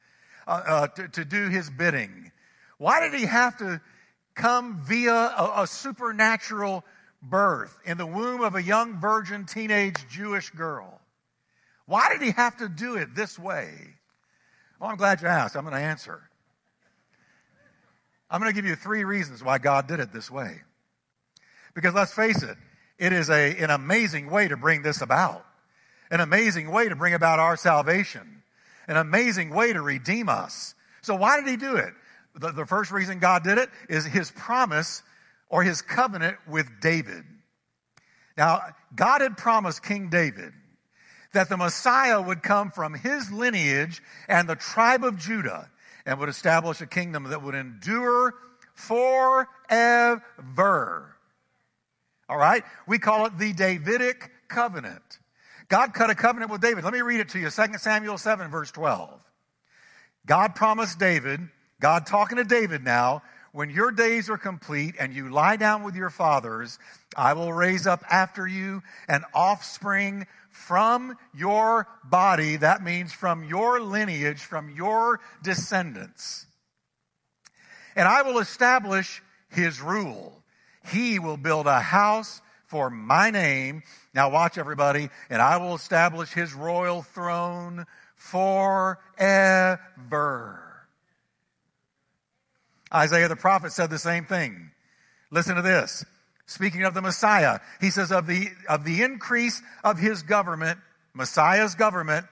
uh, 0.46 0.62
uh, 0.66 0.86
to, 0.88 1.08
to 1.08 1.24
do 1.24 1.48
his 1.48 1.68
bidding? 1.68 2.32
Why 2.78 3.00
did 3.00 3.18
he 3.18 3.26
have 3.26 3.58
to 3.58 3.80
come 4.34 4.80
via 4.82 5.12
a, 5.12 5.62
a 5.62 5.66
supernatural 5.66 6.84
birth 7.20 7.76
in 7.84 7.98
the 7.98 8.06
womb 8.06 8.40
of 8.40 8.54
a 8.54 8.62
young 8.62 9.00
virgin 9.00 9.44
teenage 9.44 9.96
Jewish 10.08 10.50
girl? 10.50 11.00
Why 11.84 12.08
did 12.10 12.22
he 12.22 12.30
have 12.30 12.56
to 12.58 12.68
do 12.68 12.96
it 12.96 13.14
this 13.14 13.38
way? 13.38 13.70
Well, 14.80 14.90
I'm 14.90 14.96
glad 14.96 15.20
you 15.20 15.28
asked. 15.28 15.56
I'm 15.56 15.64
going 15.64 15.74
to 15.74 15.80
answer. 15.80 16.22
I'm 18.30 18.40
going 18.40 18.52
to 18.52 18.54
give 18.54 18.66
you 18.66 18.76
three 18.76 19.04
reasons 19.04 19.42
why 19.42 19.58
God 19.58 19.88
did 19.88 20.00
it 20.00 20.12
this 20.12 20.30
way. 20.30 20.62
Because 21.74 21.94
let's 21.94 22.12
face 22.12 22.42
it, 22.42 22.56
it 22.98 23.12
is 23.12 23.30
a, 23.30 23.56
an 23.56 23.70
amazing 23.70 24.30
way 24.30 24.48
to 24.48 24.56
bring 24.56 24.82
this 24.82 25.00
about. 25.00 25.44
An 26.10 26.20
amazing 26.20 26.70
way 26.70 26.88
to 26.88 26.96
bring 26.96 27.14
about 27.14 27.38
our 27.38 27.56
salvation. 27.56 28.42
An 28.86 28.96
amazing 28.96 29.50
way 29.50 29.72
to 29.72 29.82
redeem 29.82 30.28
us. 30.28 30.74
So 31.02 31.14
why 31.14 31.38
did 31.38 31.48
he 31.48 31.56
do 31.56 31.76
it? 31.76 31.92
The, 32.34 32.52
the 32.52 32.66
first 32.66 32.90
reason 32.90 33.18
God 33.18 33.44
did 33.44 33.58
it 33.58 33.68
is 33.88 34.04
his 34.04 34.30
promise 34.30 35.02
or 35.48 35.62
his 35.62 35.82
covenant 35.82 36.38
with 36.48 36.68
David. 36.80 37.24
Now, 38.36 38.62
God 38.94 39.20
had 39.20 39.36
promised 39.36 39.82
King 39.82 40.08
David 40.10 40.52
that 41.32 41.48
the 41.48 41.56
Messiah 41.56 42.20
would 42.22 42.42
come 42.42 42.70
from 42.70 42.94
his 42.94 43.30
lineage 43.30 44.02
and 44.28 44.48
the 44.48 44.56
tribe 44.56 45.04
of 45.04 45.18
Judah 45.18 45.70
and 46.06 46.18
would 46.18 46.28
establish 46.28 46.80
a 46.80 46.86
kingdom 46.86 47.24
that 47.24 47.42
would 47.42 47.54
endure 47.54 48.34
forever. 48.74 49.48
All 52.28 52.36
right? 52.36 52.64
We 52.86 52.98
call 52.98 53.26
it 53.26 53.38
the 53.38 53.52
Davidic 53.52 54.30
covenant. 54.48 55.18
God 55.68 55.92
cut 55.92 56.10
a 56.10 56.14
covenant 56.14 56.50
with 56.50 56.60
David. 56.60 56.84
Let 56.84 56.92
me 56.92 57.02
read 57.02 57.20
it 57.20 57.30
to 57.30 57.38
you 57.38 57.50
2 57.50 57.78
Samuel 57.78 58.18
7, 58.18 58.50
verse 58.50 58.70
12. 58.70 59.20
God 60.26 60.54
promised 60.54 60.98
David, 60.98 61.40
God 61.80 62.06
talking 62.06 62.36
to 62.36 62.44
David 62.44 62.84
now, 62.84 63.22
when 63.52 63.70
your 63.70 63.90
days 63.90 64.28
are 64.28 64.38
complete 64.38 64.94
and 64.98 65.12
you 65.12 65.30
lie 65.30 65.56
down 65.56 65.82
with 65.82 65.94
your 65.94 66.10
fathers, 66.10 66.78
I 67.16 67.32
will 67.32 67.52
raise 67.52 67.86
up 67.86 68.04
after 68.10 68.46
you 68.46 68.82
an 69.08 69.24
offspring 69.32 70.26
from 70.50 71.16
your 71.34 71.88
body. 72.04 72.56
That 72.56 72.82
means 72.82 73.12
from 73.12 73.44
your 73.44 73.80
lineage, 73.80 74.40
from 74.40 74.70
your 74.70 75.20
descendants. 75.42 76.46
And 77.96 78.06
I 78.06 78.22
will 78.22 78.38
establish 78.38 79.22
his 79.48 79.80
rule. 79.80 80.37
He 80.90 81.18
will 81.18 81.36
build 81.36 81.66
a 81.66 81.80
house 81.80 82.40
for 82.66 82.90
my 82.90 83.30
name. 83.30 83.82
Now 84.14 84.30
watch 84.30 84.58
everybody. 84.58 85.08
And 85.30 85.42
I 85.42 85.56
will 85.56 85.74
establish 85.74 86.30
his 86.32 86.54
royal 86.54 87.02
throne 87.02 87.86
forever. 88.14 88.98
Isaiah 92.92 93.28
the 93.28 93.36
prophet 93.36 93.72
said 93.72 93.90
the 93.90 93.98
same 93.98 94.24
thing. 94.24 94.70
Listen 95.30 95.56
to 95.56 95.62
this. 95.62 96.04
Speaking 96.46 96.84
of 96.84 96.94
the 96.94 97.02
Messiah, 97.02 97.60
he 97.80 97.90
says 97.90 98.10
of 98.10 98.26
the, 98.26 98.48
of 98.68 98.84
the 98.84 99.02
increase 99.02 99.60
of 99.84 99.98
his 99.98 100.22
government, 100.22 100.78
Messiah's 101.12 101.74
government, 101.74 102.26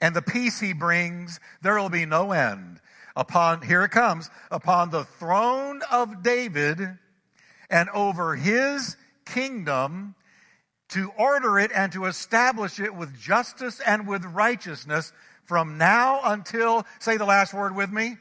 and 0.00 0.14
the 0.14 0.22
peace 0.22 0.60
he 0.60 0.72
brings, 0.72 1.40
there 1.60 1.76
will 1.76 1.88
be 1.88 2.06
no 2.06 2.30
end. 2.30 2.80
Upon, 3.16 3.62
here 3.62 3.82
it 3.82 3.90
comes, 3.90 4.30
upon 4.52 4.90
the 4.90 5.02
throne 5.02 5.80
of 5.90 6.22
David 6.22 6.78
and 7.70 7.88
over 7.90 8.34
his 8.36 8.96
kingdom 9.24 10.14
to 10.90 11.12
order 11.18 11.58
it 11.58 11.70
and 11.74 11.92
to 11.92 12.06
establish 12.06 12.80
it 12.80 12.94
with 12.94 13.18
justice 13.20 13.80
and 13.80 14.06
with 14.06 14.24
righteousness 14.24 15.12
from 15.44 15.78
now 15.78 16.20
until, 16.24 16.86
say 16.98 17.16
the 17.16 17.24
last 17.24 17.52
word 17.52 17.74
with 17.74 17.90
me, 17.90 18.16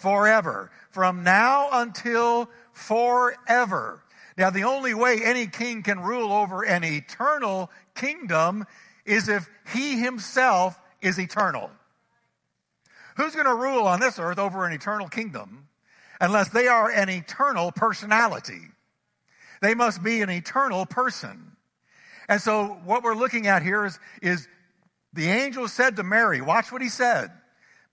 forever. 0.00 0.70
From 0.90 1.24
now 1.24 1.68
until 1.72 2.50
forever. 2.72 4.02
Now, 4.36 4.50
the 4.50 4.64
only 4.64 4.94
way 4.94 5.20
any 5.22 5.46
king 5.46 5.82
can 5.82 6.00
rule 6.00 6.32
over 6.32 6.62
an 6.62 6.84
eternal 6.84 7.70
kingdom 7.94 8.66
is 9.04 9.28
if 9.28 9.48
he 9.72 9.98
himself 9.98 10.78
is 11.00 11.18
eternal. 11.18 11.70
Who's 13.16 13.34
going 13.34 13.46
to 13.46 13.54
rule 13.54 13.86
on 13.86 14.00
this 14.00 14.18
earth 14.18 14.38
over 14.38 14.64
an 14.66 14.72
eternal 14.72 15.08
kingdom 15.08 15.68
unless 16.22 16.48
they 16.50 16.68
are 16.68 16.88
an 16.88 17.10
eternal 17.10 17.72
personality. 17.72 18.60
They 19.60 19.74
must 19.74 20.02
be 20.02 20.22
an 20.22 20.30
eternal 20.30 20.86
person. 20.86 21.56
And 22.28 22.40
so 22.40 22.78
what 22.84 23.02
we're 23.02 23.16
looking 23.16 23.48
at 23.48 23.62
here 23.62 23.84
is, 23.84 23.98
is 24.22 24.48
the 25.12 25.28
angel 25.28 25.66
said 25.66 25.96
to 25.96 26.04
Mary, 26.04 26.40
watch 26.40 26.70
what 26.70 26.80
he 26.80 26.88
said. 26.88 27.32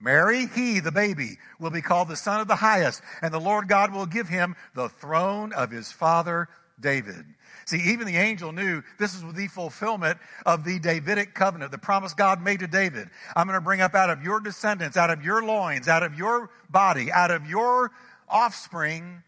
Mary, 0.00 0.46
he, 0.46 0.80
the 0.80 0.92
baby, 0.92 1.38
will 1.58 1.70
be 1.70 1.82
called 1.82 2.08
the 2.08 2.16
son 2.16 2.40
of 2.40 2.48
the 2.48 2.56
highest, 2.56 3.02
and 3.20 3.34
the 3.34 3.40
Lord 3.40 3.68
God 3.68 3.92
will 3.92 4.06
give 4.06 4.28
him 4.28 4.54
the 4.74 4.88
throne 4.88 5.52
of 5.52 5.70
his 5.70 5.92
father 5.92 6.48
David. 6.80 7.26
See, 7.66 7.92
even 7.92 8.06
the 8.06 8.16
angel 8.16 8.52
knew 8.52 8.82
this 8.98 9.14
is 9.14 9.22
the 9.34 9.46
fulfillment 9.48 10.18
of 10.46 10.64
the 10.64 10.78
Davidic 10.78 11.34
covenant, 11.34 11.70
the 11.70 11.78
promise 11.78 12.14
God 12.14 12.42
made 12.42 12.60
to 12.60 12.66
David. 12.66 13.08
I'm 13.36 13.46
going 13.46 13.58
to 13.58 13.64
bring 13.64 13.80
up 13.80 13.94
out 13.94 14.10
of 14.10 14.22
your 14.22 14.40
descendants, 14.40 14.96
out 14.96 15.10
of 15.10 15.22
your 15.22 15.44
loins, 15.44 15.86
out 15.86 16.02
of 16.02 16.14
your 16.14 16.50
body, 16.70 17.12
out 17.12 17.30
of 17.30 17.46
your 17.46 17.90
offspring, 18.30 19.22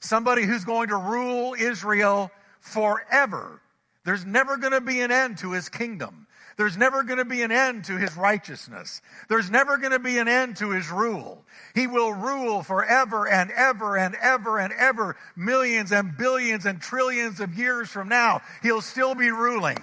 somebody 0.00 0.42
who's 0.42 0.64
going 0.64 0.88
to 0.88 0.96
rule 0.96 1.54
Israel 1.58 2.30
forever. 2.60 3.60
There's 4.04 4.24
never 4.24 4.56
going 4.56 4.72
to 4.72 4.80
be 4.80 5.00
an 5.00 5.10
end 5.10 5.38
to 5.38 5.52
his 5.52 5.68
kingdom. 5.68 6.26
There's 6.56 6.76
never 6.76 7.02
going 7.02 7.18
to 7.18 7.24
be 7.24 7.42
an 7.42 7.50
end 7.50 7.84
to 7.86 7.96
his 7.96 8.16
righteousness. 8.16 9.02
There's 9.28 9.50
never 9.50 9.76
going 9.76 9.92
to 9.92 9.98
be 9.98 10.18
an 10.18 10.28
end 10.28 10.58
to 10.58 10.70
his 10.70 10.88
rule. 10.88 11.44
He 11.74 11.86
will 11.86 12.12
rule 12.12 12.62
forever 12.62 13.26
and 13.26 13.50
ever 13.50 13.96
and 13.98 14.14
ever 14.20 14.58
and 14.60 14.72
ever, 14.72 15.16
millions 15.34 15.90
and 15.90 16.16
billions 16.16 16.64
and 16.64 16.80
trillions 16.80 17.40
of 17.40 17.58
years 17.58 17.88
from 17.90 18.08
now. 18.08 18.40
He'll 18.62 18.82
still 18.82 19.16
be 19.16 19.30
ruling. 19.30 19.78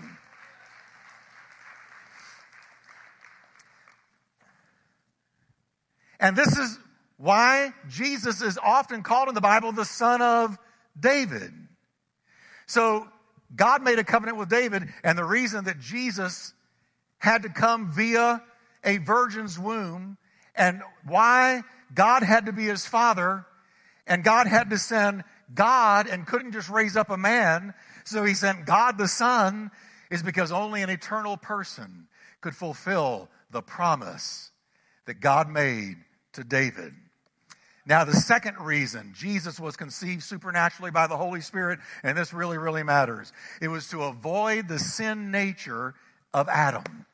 And 6.22 6.38
this 6.38 6.58
is 6.58 6.78
why 7.22 7.72
Jesus 7.88 8.42
is 8.42 8.58
often 8.58 9.04
called 9.04 9.30
in 9.30 9.36
the 9.36 9.42
Bible 9.42 9.72
the 9.72 9.86
son 9.86 10.24
of 10.24 10.58
David. 11.00 11.54
So 12.66 13.08
God 13.56 13.84
made 13.84 14.00
a 14.00 14.04
covenant 14.04 14.40
with 14.40 14.50
David, 14.50 14.90
and 15.04 15.16
the 15.18 15.24
reason 15.24 15.66
that 15.66 15.80
Jesus 15.80 16.54
had 17.20 17.44
to 17.44 17.50
come 17.50 17.92
via 17.92 18.42
a 18.84 18.98
virgin's 18.98 19.60
womb, 19.60 20.18
and 20.56 20.82
why 21.06 21.62
God 21.94 22.24
had 22.24 22.48
to 22.48 22.54
be 22.54 22.66
his 22.66 22.88
father, 22.88 23.46
and 24.08 24.24
God 24.24 24.48
had 24.48 24.72
to 24.72 24.80
send 24.80 25.24
God 25.54 26.08
and 26.08 26.26
couldn't 26.26 26.54
just 26.54 26.70
raise 26.70 26.98
up 26.98 27.12
a 27.12 27.18
man, 27.18 27.76
so 28.04 28.24
he 28.24 28.34
sent 28.34 28.66
God 28.66 28.98
the 28.98 29.08
Son, 29.08 29.70
is 30.10 30.24
because 30.24 30.52
only 30.52 30.82
an 30.82 30.90
eternal 30.90 31.38
person 31.38 32.08
could 32.42 32.56
fulfill 32.56 33.30
the 33.52 33.62
promise 33.62 34.50
that 35.06 35.20
God 35.20 35.50
made 35.50 35.98
to 36.34 36.44
David. 36.44 36.94
Now, 37.86 38.04
the 38.04 38.14
second 38.14 38.58
reason 38.60 39.14
Jesus 39.16 39.60
was 39.60 39.76
conceived 39.76 40.24
supernaturally 40.24 40.92
by 40.92 41.08
the 41.08 41.18
Holy 41.18 41.42
Spirit, 41.42 41.80
and 42.04 42.18
this 42.18 42.34
really, 42.34 42.58
really 42.58 42.84
matters, 42.84 43.34
it 43.62 43.70
was 43.70 43.88
to 43.90 44.04
avoid 44.04 44.68
the 44.68 44.80
sin 44.80 45.32
nature 45.32 45.96
of 46.34 46.48
Adam. 46.48 47.06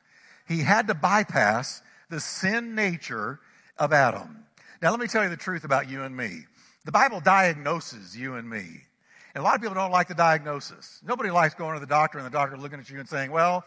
He 0.46 0.60
had 0.60 0.88
to 0.88 0.94
bypass 0.94 1.82
the 2.10 2.20
sin 2.20 2.74
nature 2.74 3.40
of 3.78 3.92
Adam. 3.92 4.44
Now, 4.82 4.90
let 4.90 5.00
me 5.00 5.06
tell 5.06 5.22
you 5.22 5.30
the 5.30 5.36
truth 5.36 5.64
about 5.64 5.88
you 5.88 6.02
and 6.02 6.16
me. 6.16 6.44
The 6.84 6.92
Bible 6.92 7.20
diagnoses 7.20 8.16
you 8.16 8.34
and 8.34 8.48
me. 8.48 8.84
And 9.34 9.42
a 9.42 9.44
lot 9.44 9.56
of 9.56 9.60
people 9.60 9.74
don't 9.74 9.90
like 9.90 10.08
the 10.08 10.14
diagnosis. 10.14 11.00
Nobody 11.06 11.30
likes 11.30 11.54
going 11.54 11.74
to 11.74 11.80
the 11.80 11.86
doctor 11.86 12.18
and 12.18 12.26
the 12.26 12.30
doctor 12.30 12.56
looking 12.56 12.78
at 12.78 12.88
you 12.88 12.98
and 12.98 13.08
saying, 13.08 13.30
well, 13.30 13.64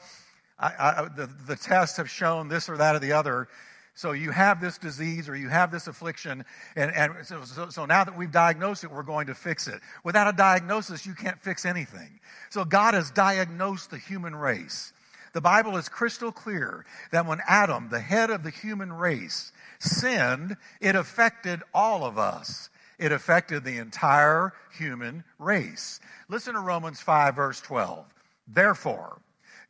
I, 0.60 0.74
I, 0.80 1.08
the, 1.16 1.28
the 1.48 1.56
tests 1.56 1.98
have 1.98 2.10
shown 2.10 2.48
this 2.48 2.70
or 2.70 2.78
that 2.78 2.96
or 2.96 3.00
the 3.00 3.14
other. 3.14 3.48
So 3.94 4.14
you 4.14 4.32
have 4.32 4.62
this 4.62 4.78
disease 4.78 5.28
or 5.28 5.36
you 5.36 5.50
have 5.50 5.72
this 5.72 5.88
affliction, 5.88 6.46
and, 6.76 6.92
and 6.96 7.26
so, 7.26 7.44
so, 7.44 7.70
so, 7.70 7.86
now 7.86 8.04
that 8.04 8.18
we've 8.18 8.32
diagnosed 8.32 8.84
it, 8.84 8.92
we're 8.92 9.04
going 9.04 9.28
to 9.28 9.36
fix 9.36 9.68
it. 9.68 9.82
Without 10.04 10.28
a 10.28 10.36
diagnosis, 10.36 11.06
you 11.06 11.14
can't 11.14 11.42
fix 11.42 11.66
anything. 11.66 12.20
So 12.50 12.64
God 12.64 12.94
has 12.94 13.12
diagnosed 13.12 13.92
the 13.92 13.98
human 13.98 14.36
race. 14.36 14.94
The 15.34 15.42
Bible 15.42 15.78
is 15.78 15.90
crystal 15.90 16.32
clear 16.32 16.86
that 17.12 17.26
when 17.26 17.40
Adam, 17.48 17.90
the 17.90 18.00
head 18.00 18.30
of 18.30 18.44
the 18.44 18.50
human 18.50 18.92
race, 18.92 19.52
sinned, 19.80 20.58
it 20.80 20.96
affected 20.96 21.62
all 21.74 22.06
of 22.06 22.18
us. 22.18 22.70
It 22.98 23.12
affected 23.12 23.64
the 23.64 23.78
entire 23.78 24.54
human 24.78 25.24
race. 25.40 26.00
Listen 26.30 26.54
to 26.54 26.60
Romans 26.60 27.02
5, 27.02 27.36
verse 27.36 27.62
12. 27.62 28.06
Therefore, 28.48 29.22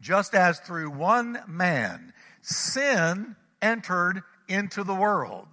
just 0.02 0.34
as 0.34 0.60
through 0.60 0.90
one 0.90 1.40
man 1.48 2.14
sin 2.42 3.36
entered 3.62 4.24
into 4.48 4.84
the 4.84 4.94
world, 4.94 5.48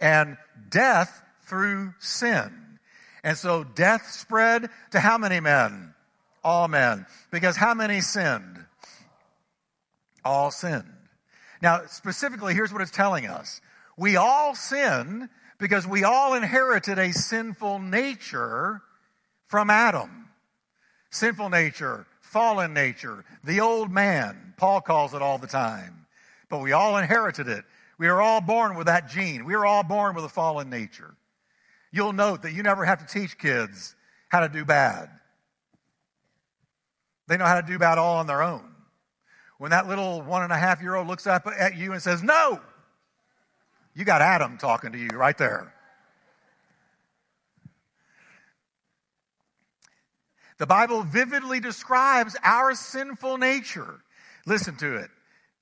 and 0.00 0.36
death 0.68 1.22
through 1.42 1.94
sin. 1.98 2.78
And 3.24 3.36
so 3.36 3.64
death 3.64 4.10
spread 4.10 4.68
to 4.90 5.00
how 5.00 5.18
many 5.18 5.40
men? 5.40 5.94
All 6.42 6.66
men. 6.66 7.06
Because 7.30 7.56
how 7.56 7.74
many 7.74 8.00
sinned? 8.00 8.64
All 10.24 10.50
sinned. 10.50 10.84
Now, 11.60 11.82
specifically, 11.86 12.54
here's 12.54 12.72
what 12.72 12.82
it's 12.82 12.90
telling 12.90 13.26
us. 13.26 13.60
We 13.96 14.16
all 14.16 14.54
sin 14.54 15.28
because 15.58 15.86
we 15.86 16.02
all 16.02 16.34
inherited 16.34 16.98
a 16.98 17.12
sinful 17.12 17.78
nature 17.78 18.82
from 19.46 19.70
Adam. 19.70 20.28
Sinful 21.10 21.50
nature, 21.50 22.06
fallen 22.20 22.72
nature, 22.72 23.24
the 23.44 23.60
old 23.60 23.92
man. 23.92 24.54
Paul 24.56 24.80
calls 24.80 25.14
it 25.14 25.22
all 25.22 25.38
the 25.38 25.46
time. 25.46 26.01
But 26.52 26.60
we 26.60 26.72
all 26.72 26.98
inherited 26.98 27.48
it. 27.48 27.64
We 27.96 28.08
are 28.08 28.20
all 28.20 28.42
born 28.42 28.76
with 28.76 28.86
that 28.86 29.08
gene. 29.08 29.46
We 29.46 29.54
are 29.54 29.64
all 29.64 29.82
born 29.82 30.14
with 30.14 30.22
a 30.22 30.28
fallen 30.28 30.68
nature. 30.68 31.14
You'll 31.90 32.12
note 32.12 32.42
that 32.42 32.52
you 32.52 32.62
never 32.62 32.84
have 32.84 32.98
to 32.98 33.06
teach 33.06 33.38
kids 33.38 33.96
how 34.28 34.40
to 34.40 34.50
do 34.50 34.62
bad. 34.62 35.08
They 37.26 37.38
know 37.38 37.46
how 37.46 37.58
to 37.58 37.66
do 37.66 37.78
bad 37.78 37.96
all 37.96 38.18
on 38.18 38.26
their 38.26 38.42
own. 38.42 38.70
When 39.56 39.70
that 39.70 39.88
little 39.88 40.20
one 40.20 40.42
and 40.42 40.52
a 40.52 40.58
half 40.58 40.82
year 40.82 40.94
old 40.94 41.06
looks 41.06 41.26
up 41.26 41.46
at 41.46 41.74
you 41.78 41.94
and 41.94 42.02
says, 42.02 42.22
No, 42.22 42.60
you 43.94 44.04
got 44.04 44.20
Adam 44.20 44.58
talking 44.58 44.92
to 44.92 44.98
you 44.98 45.08
right 45.08 45.38
there. 45.38 45.72
The 50.58 50.66
Bible 50.66 51.02
vividly 51.02 51.60
describes 51.60 52.36
our 52.44 52.74
sinful 52.74 53.38
nature. 53.38 54.02
Listen 54.44 54.76
to 54.76 54.96
it. 54.96 55.08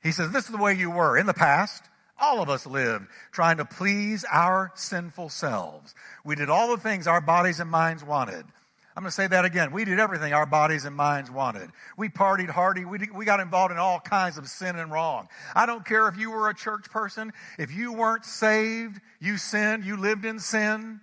He 0.03 0.13
says, 0.13 0.31
This 0.31 0.45
is 0.45 0.51
the 0.51 0.63
way 0.63 0.75
you 0.75 0.91
were 0.91 1.19
in 1.19 1.27
the 1.27 1.35
past. 1.35 1.85
All 2.21 2.43
of 2.43 2.51
us 2.51 2.67
lived 2.67 3.07
trying 3.33 3.57
to 3.59 3.65
please 3.65 4.25
our 4.31 4.73
sinful 4.75 5.31
selves. 5.31 5.95
We 6.25 6.35
did 6.35 6.51
all 6.51 6.75
the 6.75 6.83
things 6.83 7.07
our 7.07 7.21
bodies 7.21 7.61
and 7.61 7.71
minds 7.71 8.05
wanted. 8.05 8.45
I'm 8.97 9.05
going 9.05 9.11
to 9.11 9.15
say 9.15 9.29
that 9.29 9.45
again. 9.45 9.73
We 9.73 9.85
did 9.85 10.01
everything 10.01 10.33
our 10.33 10.45
bodies 10.45 10.85
and 10.85 10.95
minds 10.95 11.31
wanted. 11.31 11.71
We 11.97 12.09
partied 12.09 12.51
hardy. 12.51 12.85
We, 12.85 13.09
we 13.15 13.25
got 13.25 13.41
involved 13.41 13.73
in 13.73 13.79
all 13.79 14.01
kinds 14.01 14.37
of 14.37 14.49
sin 14.49 14.77
and 14.77 14.91
wrong. 14.91 15.29
I 15.55 15.65
don't 15.65 15.87
care 15.87 16.09
if 16.09 16.19
you 16.19 16.31
were 16.31 16.51
a 16.51 16.55
church 16.55 16.91
person. 16.91 17.33
If 17.59 17.73
you 17.73 17.93
weren't 17.93 18.25
saved, 18.25 19.01
you 19.21 19.39
sinned. 19.39 19.85
You 19.85 19.97
lived 19.97 20.25
in 20.25 20.39
sin. 20.39 21.01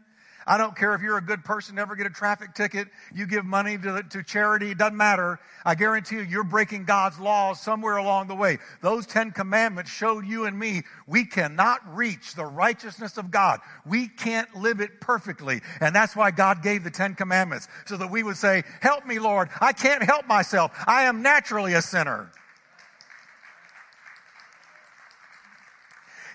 I 0.47 0.57
don't 0.57 0.75
care 0.75 0.95
if 0.95 1.01
you're 1.01 1.17
a 1.17 1.21
good 1.21 1.43
person, 1.43 1.75
never 1.75 1.95
get 1.97 2.07
a 2.07 2.09
traffic 2.09 2.53
ticket, 2.55 2.87
you 3.13 3.27
give 3.27 3.43
money 3.43 3.77
to, 3.77 4.01
to 4.01 4.23
charity, 4.23 4.71
it 4.71 4.77
doesn't 4.77 4.95
matter. 4.95 5.39
I 5.65 5.75
guarantee 5.75 6.15
you, 6.15 6.21
you're 6.21 6.45
breaking 6.45 6.85
God's 6.85 7.19
laws 7.19 7.59
somewhere 7.61 7.97
along 7.97 8.29
the 8.29 8.35
way. 8.35 8.59
Those 8.81 9.05
Ten 9.05 9.31
Commandments 9.31 9.91
showed 9.91 10.25
you 10.25 10.45
and 10.45 10.57
me 10.57 10.83
we 11.05 11.25
cannot 11.25 11.81
reach 11.93 12.33
the 12.33 12.45
righteousness 12.45 13.17
of 13.17 13.29
God. 13.29 13.59
We 13.85 14.07
can't 14.07 14.55
live 14.55 14.79
it 14.79 15.01
perfectly. 15.01 15.61
And 15.81 15.93
that's 15.93 16.15
why 16.15 16.31
God 16.31 16.63
gave 16.63 16.85
the 16.85 16.91
Ten 16.91 17.13
Commandments, 17.13 17.67
so 17.85 17.97
that 17.97 18.09
we 18.09 18.23
would 18.23 18.37
say, 18.37 18.63
Help 18.79 19.05
me, 19.05 19.19
Lord. 19.19 19.49
I 19.59 19.73
can't 19.73 20.01
help 20.01 20.27
myself. 20.27 20.71
I 20.87 21.03
am 21.03 21.21
naturally 21.21 21.73
a 21.73 21.81
sinner. 21.81 22.31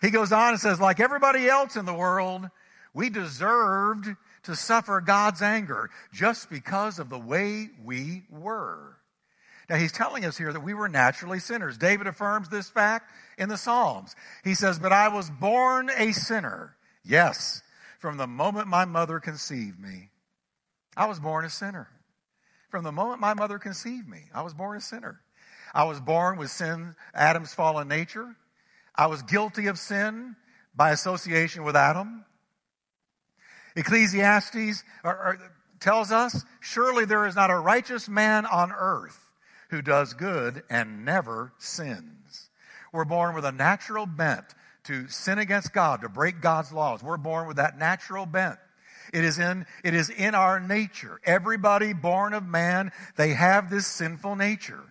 He 0.02 0.10
goes 0.10 0.32
on 0.32 0.50
and 0.50 0.60
says, 0.60 0.80
like 0.80 0.98
everybody 0.98 1.48
else 1.48 1.76
in 1.76 1.86
the 1.86 1.94
world, 1.94 2.50
we 2.94 3.10
deserved 3.10 4.08
to 4.44 4.56
suffer 4.56 5.00
God's 5.00 5.42
anger 5.42 5.90
just 6.12 6.50
because 6.50 6.98
of 6.98 7.08
the 7.08 7.18
way 7.18 7.70
we 7.82 8.24
were. 8.30 8.96
Now, 9.70 9.76
he's 9.76 9.92
telling 9.92 10.24
us 10.24 10.36
here 10.36 10.52
that 10.52 10.60
we 10.60 10.74
were 10.74 10.88
naturally 10.88 11.38
sinners. 11.38 11.78
David 11.78 12.06
affirms 12.06 12.48
this 12.48 12.68
fact 12.68 13.10
in 13.38 13.48
the 13.48 13.56
Psalms. 13.56 14.14
He 14.44 14.54
says, 14.54 14.78
But 14.78 14.92
I 14.92 15.08
was 15.08 15.30
born 15.30 15.90
a 15.96 16.12
sinner. 16.12 16.76
Yes, 17.04 17.62
from 17.98 18.16
the 18.16 18.26
moment 18.26 18.68
my 18.68 18.84
mother 18.84 19.20
conceived 19.20 19.78
me, 19.78 20.10
I 20.96 21.06
was 21.06 21.20
born 21.20 21.44
a 21.44 21.50
sinner. 21.50 21.88
From 22.70 22.84
the 22.84 22.92
moment 22.92 23.20
my 23.20 23.34
mother 23.34 23.58
conceived 23.58 24.08
me, 24.08 24.24
I 24.34 24.42
was 24.42 24.54
born 24.54 24.76
a 24.76 24.80
sinner. 24.80 25.20
I 25.74 25.84
was 25.84 26.00
born 26.00 26.38
with 26.38 26.50
sin, 26.50 26.94
Adam's 27.14 27.54
fallen 27.54 27.88
nature. 27.88 28.36
I 28.94 29.06
was 29.06 29.22
guilty 29.22 29.68
of 29.68 29.78
sin 29.78 30.36
by 30.74 30.90
association 30.90 31.64
with 31.64 31.76
Adam. 31.76 32.24
Ecclesiastes 33.76 34.84
or, 35.04 35.12
or, 35.12 35.38
tells 35.80 36.12
us, 36.12 36.44
surely 36.60 37.04
there 37.04 37.26
is 37.26 37.34
not 37.34 37.50
a 37.50 37.58
righteous 37.58 38.08
man 38.08 38.46
on 38.46 38.72
earth 38.72 39.18
who 39.70 39.82
does 39.82 40.14
good 40.14 40.62
and 40.70 41.04
never 41.04 41.52
sins. 41.58 42.50
We're 42.92 43.04
born 43.04 43.34
with 43.34 43.44
a 43.44 43.52
natural 43.52 44.06
bent 44.06 44.44
to 44.84 45.08
sin 45.08 45.38
against 45.38 45.72
God, 45.72 46.02
to 46.02 46.08
break 46.08 46.40
God's 46.40 46.72
laws. 46.72 47.02
We're 47.02 47.16
born 47.16 47.48
with 47.48 47.56
that 47.56 47.78
natural 47.78 48.26
bent. 48.26 48.58
It 49.12 49.24
is 49.24 49.38
in, 49.38 49.66
it 49.84 49.94
is 49.94 50.10
in 50.10 50.34
our 50.34 50.60
nature. 50.60 51.20
Everybody 51.24 51.92
born 51.92 52.34
of 52.34 52.46
man, 52.46 52.92
they 53.16 53.30
have 53.30 53.70
this 53.70 53.86
sinful 53.86 54.36
nature. 54.36 54.82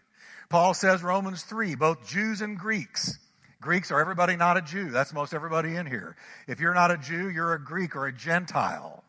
Paul 0.50 0.74
says, 0.74 1.02
Romans 1.02 1.44
3, 1.44 1.76
both 1.76 2.08
Jews 2.08 2.42
and 2.42 2.58
Greeks, 2.58 3.18
Greeks 3.62 3.92
are 3.92 4.02
everybody 4.02 4.36
not 4.36 4.58
a 4.58 4.62
Jew. 4.62 4.90
That's 4.90 5.14
most 5.14 5.34
everybody 5.34 5.76
in 5.76 5.86
here. 5.86 6.16
If 6.48 6.60
you're 6.60 6.74
not 6.74 6.92
a 6.92 6.98
Jew, 6.98 7.30
you're 7.30 7.54
a 7.54 7.64
Greek 7.64 7.96
or 7.96 8.08
a 8.08 8.14
Gentile. 8.14 9.04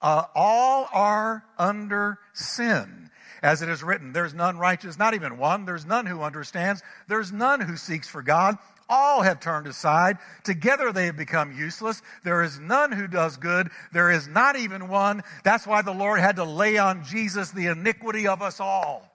Uh, 0.00 0.22
all 0.34 0.88
are 0.92 1.44
under 1.58 2.18
sin. 2.32 3.10
As 3.42 3.62
it 3.62 3.68
is 3.68 3.82
written, 3.82 4.12
there's 4.12 4.34
none 4.34 4.56
righteous, 4.56 4.98
not 4.98 5.14
even 5.14 5.36
one. 5.36 5.64
There's 5.64 5.84
none 5.84 6.06
who 6.06 6.22
understands. 6.22 6.82
There's 7.08 7.32
none 7.32 7.60
who 7.60 7.76
seeks 7.76 8.08
for 8.08 8.22
God. 8.22 8.56
All 8.88 9.22
have 9.22 9.40
turned 9.40 9.66
aside. 9.66 10.18
Together 10.44 10.92
they 10.92 11.06
have 11.06 11.16
become 11.16 11.56
useless. 11.56 12.02
There 12.22 12.42
is 12.42 12.60
none 12.60 12.92
who 12.92 13.08
does 13.08 13.36
good. 13.36 13.70
There 13.92 14.10
is 14.10 14.28
not 14.28 14.56
even 14.56 14.88
one. 14.88 15.22
That's 15.44 15.66
why 15.66 15.82
the 15.82 15.92
Lord 15.92 16.20
had 16.20 16.36
to 16.36 16.44
lay 16.44 16.78
on 16.78 17.04
Jesus 17.04 17.50
the 17.50 17.66
iniquity 17.66 18.28
of 18.28 18.42
us 18.42 18.60
all. 18.60 19.10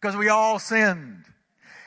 Because 0.00 0.16
we 0.16 0.28
all 0.28 0.58
sinned. 0.58 1.24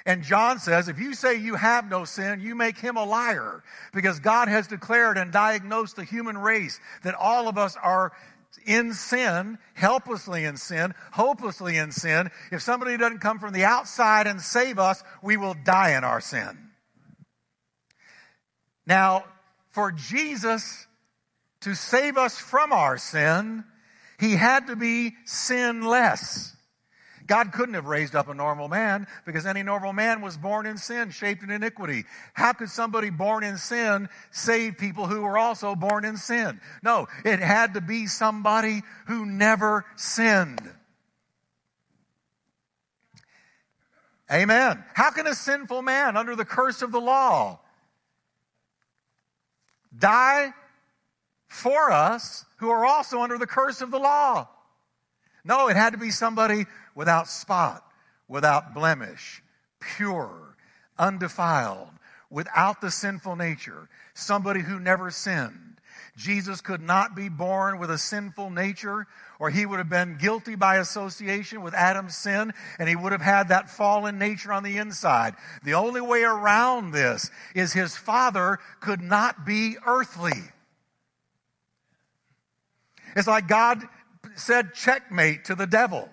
And 0.07 0.23
John 0.23 0.57
says, 0.57 0.87
if 0.87 0.99
you 0.99 1.13
say 1.13 1.35
you 1.35 1.55
have 1.55 1.89
no 1.89 2.05
sin, 2.05 2.39
you 2.39 2.55
make 2.55 2.77
him 2.77 2.95
a 2.95 3.03
liar. 3.03 3.61
Because 3.93 4.21
God 4.21 4.47
has 4.47 4.65
declared 4.65 5.17
and 5.17 5.33
diagnosed 5.33 5.97
the 5.97 6.05
human 6.05 6.37
race 6.37 6.79
that 7.03 7.13
all 7.13 7.49
of 7.49 7.57
us 7.57 7.75
are 7.83 8.13
in 8.65 8.93
sin, 8.93 9.57
helplessly 9.73 10.45
in 10.45 10.55
sin, 10.55 10.93
hopelessly 11.11 11.75
in 11.75 11.91
sin. 11.91 12.29
If 12.53 12.61
somebody 12.61 12.95
doesn't 12.95 13.19
come 13.19 13.37
from 13.37 13.51
the 13.51 13.65
outside 13.65 14.27
and 14.27 14.39
save 14.39 14.79
us, 14.79 15.03
we 15.21 15.35
will 15.35 15.55
die 15.65 15.97
in 15.97 16.05
our 16.05 16.21
sin. 16.21 16.57
Now, 18.85 19.25
for 19.71 19.91
Jesus 19.91 20.87
to 21.61 21.75
save 21.75 22.15
us 22.17 22.37
from 22.37 22.71
our 22.71 22.97
sin, 22.97 23.65
he 24.21 24.37
had 24.37 24.67
to 24.67 24.77
be 24.77 25.15
sinless. 25.25 26.53
God 27.27 27.51
couldn't 27.51 27.75
have 27.75 27.85
raised 27.85 28.15
up 28.15 28.29
a 28.29 28.33
normal 28.33 28.69
man 28.69 29.05
because 29.25 29.45
any 29.45 29.61
normal 29.61 29.93
man 29.93 30.21
was 30.21 30.37
born 30.37 30.65
in 30.65 30.77
sin, 30.77 31.11
shaped 31.11 31.43
in 31.43 31.51
iniquity. 31.51 32.05
How 32.33 32.53
could 32.53 32.69
somebody 32.69 33.09
born 33.09 33.43
in 33.43 33.57
sin 33.57 34.07
save 34.31 34.77
people 34.77 35.07
who 35.07 35.21
were 35.21 35.37
also 35.37 35.75
born 35.75 36.05
in 36.05 36.17
sin? 36.17 36.61
No, 36.81 37.07
it 37.25 37.39
had 37.39 37.73
to 37.73 37.81
be 37.81 38.07
somebody 38.07 38.81
who 39.07 39.25
never 39.25 39.85
sinned. 39.95 40.61
Amen. 44.31 44.83
How 44.93 45.11
can 45.11 45.27
a 45.27 45.35
sinful 45.35 45.81
man 45.81 46.17
under 46.17 46.35
the 46.35 46.45
curse 46.45 46.81
of 46.81 46.91
the 46.91 46.99
law 46.99 47.59
die 49.97 50.53
for 51.47 51.91
us 51.91 52.45
who 52.57 52.69
are 52.69 52.85
also 52.85 53.21
under 53.21 53.37
the 53.37 53.47
curse 53.47 53.81
of 53.81 53.91
the 53.91 53.99
law? 53.99 54.47
No, 55.47 55.69
it 55.69 55.77
had 55.77 55.93
to 55.93 55.97
be 55.97 56.11
somebody 56.11 56.65
without 56.93 57.29
spot, 57.29 57.81
without 58.27 58.73
blemish, 58.73 59.41
pure, 59.79 60.57
undefiled, 60.99 61.87
without 62.29 62.81
the 62.81 62.91
sinful 62.91 63.37
nature, 63.37 63.87
somebody 64.13 64.59
who 64.59 64.77
never 64.77 65.09
sinned. 65.09 65.79
Jesus 66.17 66.59
could 66.59 66.81
not 66.81 67.15
be 67.15 67.29
born 67.29 67.79
with 67.79 67.89
a 67.89 67.97
sinful 67.97 68.49
nature, 68.49 69.07
or 69.39 69.49
he 69.49 69.65
would 69.65 69.77
have 69.77 69.89
been 69.89 70.17
guilty 70.17 70.55
by 70.55 70.77
association 70.77 71.61
with 71.61 71.73
Adam's 71.73 72.17
sin, 72.17 72.53
and 72.77 72.89
he 72.89 72.97
would 72.97 73.13
have 73.13 73.21
had 73.21 73.47
that 73.47 73.69
fallen 73.69 74.19
nature 74.19 74.51
on 74.51 74.63
the 74.63 74.77
inside. 74.77 75.35
The 75.63 75.75
only 75.75 76.01
way 76.01 76.23
around 76.23 76.91
this 76.91 77.31
is 77.55 77.71
his 77.71 77.95
father 77.95 78.59
could 78.81 79.01
not 79.01 79.45
be 79.45 79.77
earthly. 79.85 80.43
It's 83.15 83.27
like 83.27 83.47
God 83.47 83.87
said 84.37 84.73
checkmate 84.73 85.45
to 85.45 85.55
the 85.55 85.67
devil. 85.67 86.09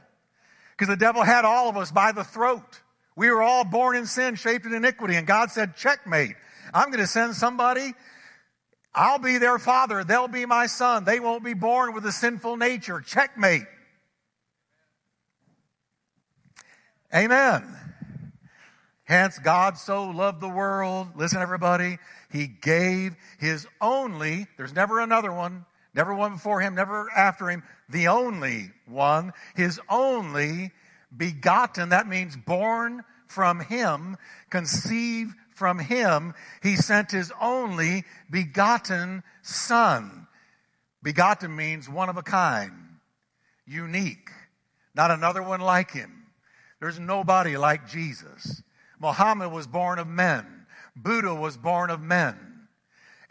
Because 0.73 0.89
the 0.89 0.97
devil 0.97 1.23
had 1.23 1.45
all 1.45 1.69
of 1.69 1.77
us 1.77 1.93
by 1.93 2.13
the 2.13 2.25
throat. 2.25 2.81
We 3.17 3.31
were 3.31 3.43
all 3.43 3.65
born 3.65 3.97
in 3.97 4.07
sin, 4.07 4.35
shaped 4.35 4.67
in 4.67 4.75
iniquity, 4.75 5.15
and 5.15 5.27
God 5.27 5.51
said, 5.51 5.77
checkmate. 5.77 6.35
I'm 6.73 6.87
going 6.87 6.99
to 6.99 7.07
send 7.07 7.35
somebody. 7.35 7.95
I'll 8.93 9.19
be 9.19 9.39
their 9.39 9.59
father. 9.59 10.03
They'll 10.03 10.29
be 10.29 10.47
my 10.47 10.67
son. 10.67 11.05
They 11.05 11.21
won't 11.21 11.45
be 11.45 11.55
born 11.55 11.95
with 11.95 12.05
a 12.07 12.13
sinful 12.13 12.57
nature. 12.57 13.01
Checkmate. 13.01 13.67
Amen. 17.15 17.77
Hence, 19.05 19.39
God 19.39 19.79
so 19.79 20.05
loved 20.05 20.41
the 20.41 20.49
world. 20.49 21.09
Listen, 21.15 21.41
everybody. 21.43 21.99
He 22.33 22.49
gave 22.49 23.15
his 23.39 23.67
only, 23.81 24.49
there's 24.57 24.75
never 24.75 24.99
another 24.99 25.33
one, 25.33 25.67
never 25.95 26.15
one 26.15 26.35
before 26.35 26.61
him, 26.61 26.75
never 26.75 27.11
after 27.11 27.49
him, 27.49 27.63
the 27.89 28.09
only 28.09 28.71
one, 28.87 29.33
his 29.55 29.81
only 29.89 30.73
begotten, 31.17 31.91
that 31.91 32.09
means 32.09 32.37
born 32.37 33.03
from 33.27 33.61
him, 33.61 34.17
conceived 34.51 35.35
from 35.55 35.79
him. 35.79 36.35
He 36.63 36.77
sent 36.77 37.11
his 37.11 37.33
only 37.41 38.05
begotten 38.31 39.23
son. 39.43 40.27
Begotten 41.03 41.55
means 41.55 41.89
one 41.89 42.09
of 42.09 42.17
a 42.17 42.23
kind, 42.23 42.73
unique, 43.67 44.31
not 44.95 45.11
another 45.11 45.43
one 45.43 45.61
like 45.61 45.91
him. 45.91 46.27
There's 46.81 46.99
nobody 46.99 47.57
like 47.57 47.89
Jesus. 47.89 48.63
Muhammad 48.99 49.53
was 49.53 49.67
born 49.67 49.99
of 49.99 50.07
men. 50.07 50.67
Buddha 50.97 51.35
was 51.35 51.57
born 51.57 51.91
of 51.91 52.01
men. 52.01 52.54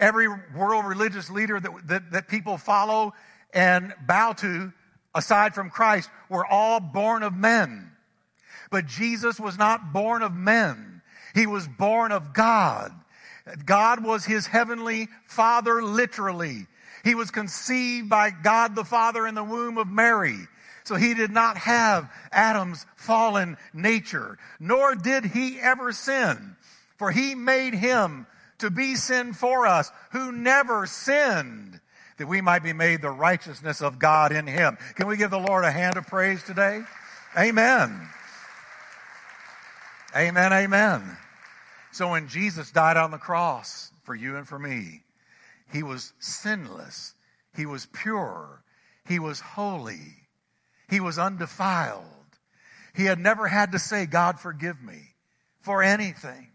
Every 0.03 0.27
world 0.27 0.85
religious 0.85 1.29
leader 1.29 1.61
that, 1.61 1.71
that, 1.87 2.11
that 2.11 2.27
people 2.27 2.57
follow 2.57 3.13
and 3.53 3.93
bow 4.05 4.33
to, 4.33 4.73
aside 5.15 5.55
from 5.55 5.69
Christ, 5.69 6.09
were 6.27 6.45
all 6.45 6.81
born 6.81 7.23
of 7.23 7.33
men. 7.33 7.89
But 8.69 8.85
Jesus 8.85 9.39
was 9.39 9.57
not 9.57 9.93
born 9.93 10.21
of 10.21 10.33
men. 10.33 11.01
He 11.33 11.47
was 11.47 11.69
born 11.69 12.11
of 12.11 12.33
God. 12.33 12.91
God 13.65 14.03
was 14.03 14.25
his 14.25 14.45
heavenly 14.45 15.07
father, 15.25 15.81
literally. 15.81 16.67
He 17.05 17.15
was 17.15 17.31
conceived 17.31 18.09
by 18.09 18.29
God 18.31 18.75
the 18.75 18.83
Father 18.83 19.25
in 19.25 19.35
the 19.35 19.43
womb 19.43 19.77
of 19.77 19.87
Mary. 19.87 20.37
So 20.83 20.95
he 20.95 21.13
did 21.13 21.31
not 21.31 21.55
have 21.55 22.11
Adam's 22.29 22.85
fallen 22.97 23.55
nature, 23.73 24.37
nor 24.59 24.95
did 24.95 25.23
he 25.23 25.61
ever 25.61 25.93
sin. 25.93 26.57
For 26.97 27.09
he 27.09 27.35
made 27.35 27.73
him 27.73 28.27
to 28.63 28.69
be 28.69 28.95
sin 28.95 29.33
for 29.33 29.67
us, 29.67 29.91
who 30.11 30.31
never 30.31 30.85
sinned, 30.85 31.81
that 32.17 32.27
we 32.27 32.39
might 32.39 32.63
be 32.63 32.71
made 32.71 33.01
the 33.01 33.09
righteousness 33.09 33.81
of 33.81 33.99
God 33.99 34.31
in 34.31 34.47
him. 34.47 34.77
Can 34.95 35.07
we 35.07 35.17
give 35.17 35.31
the 35.31 35.37
Lord 35.37 35.65
a 35.65 35.71
hand 35.71 35.97
of 35.97 36.07
praise 36.07 36.41
today? 36.43 36.81
Amen. 37.37 38.07
Amen, 40.15 40.53
amen. 40.53 41.17
So 41.91 42.11
when 42.11 42.29
Jesus 42.29 42.71
died 42.71 42.95
on 42.95 43.11
the 43.11 43.17
cross 43.17 43.91
for 44.03 44.15
you 44.15 44.37
and 44.37 44.47
for 44.47 44.57
me, 44.57 45.03
he 45.73 45.83
was 45.83 46.13
sinless. 46.19 47.15
He 47.55 47.65
was 47.65 47.85
pure. 47.87 48.63
He 49.05 49.19
was 49.19 49.41
holy. 49.41 50.15
He 50.89 51.01
was 51.01 51.19
undefiled. 51.19 52.05
He 52.95 53.03
had 53.05 53.19
never 53.19 53.45
had 53.45 53.73
to 53.73 53.79
say, 53.79 54.05
God, 54.05 54.39
forgive 54.39 54.81
me 54.81 55.15
for 55.59 55.83
anything 55.83 56.52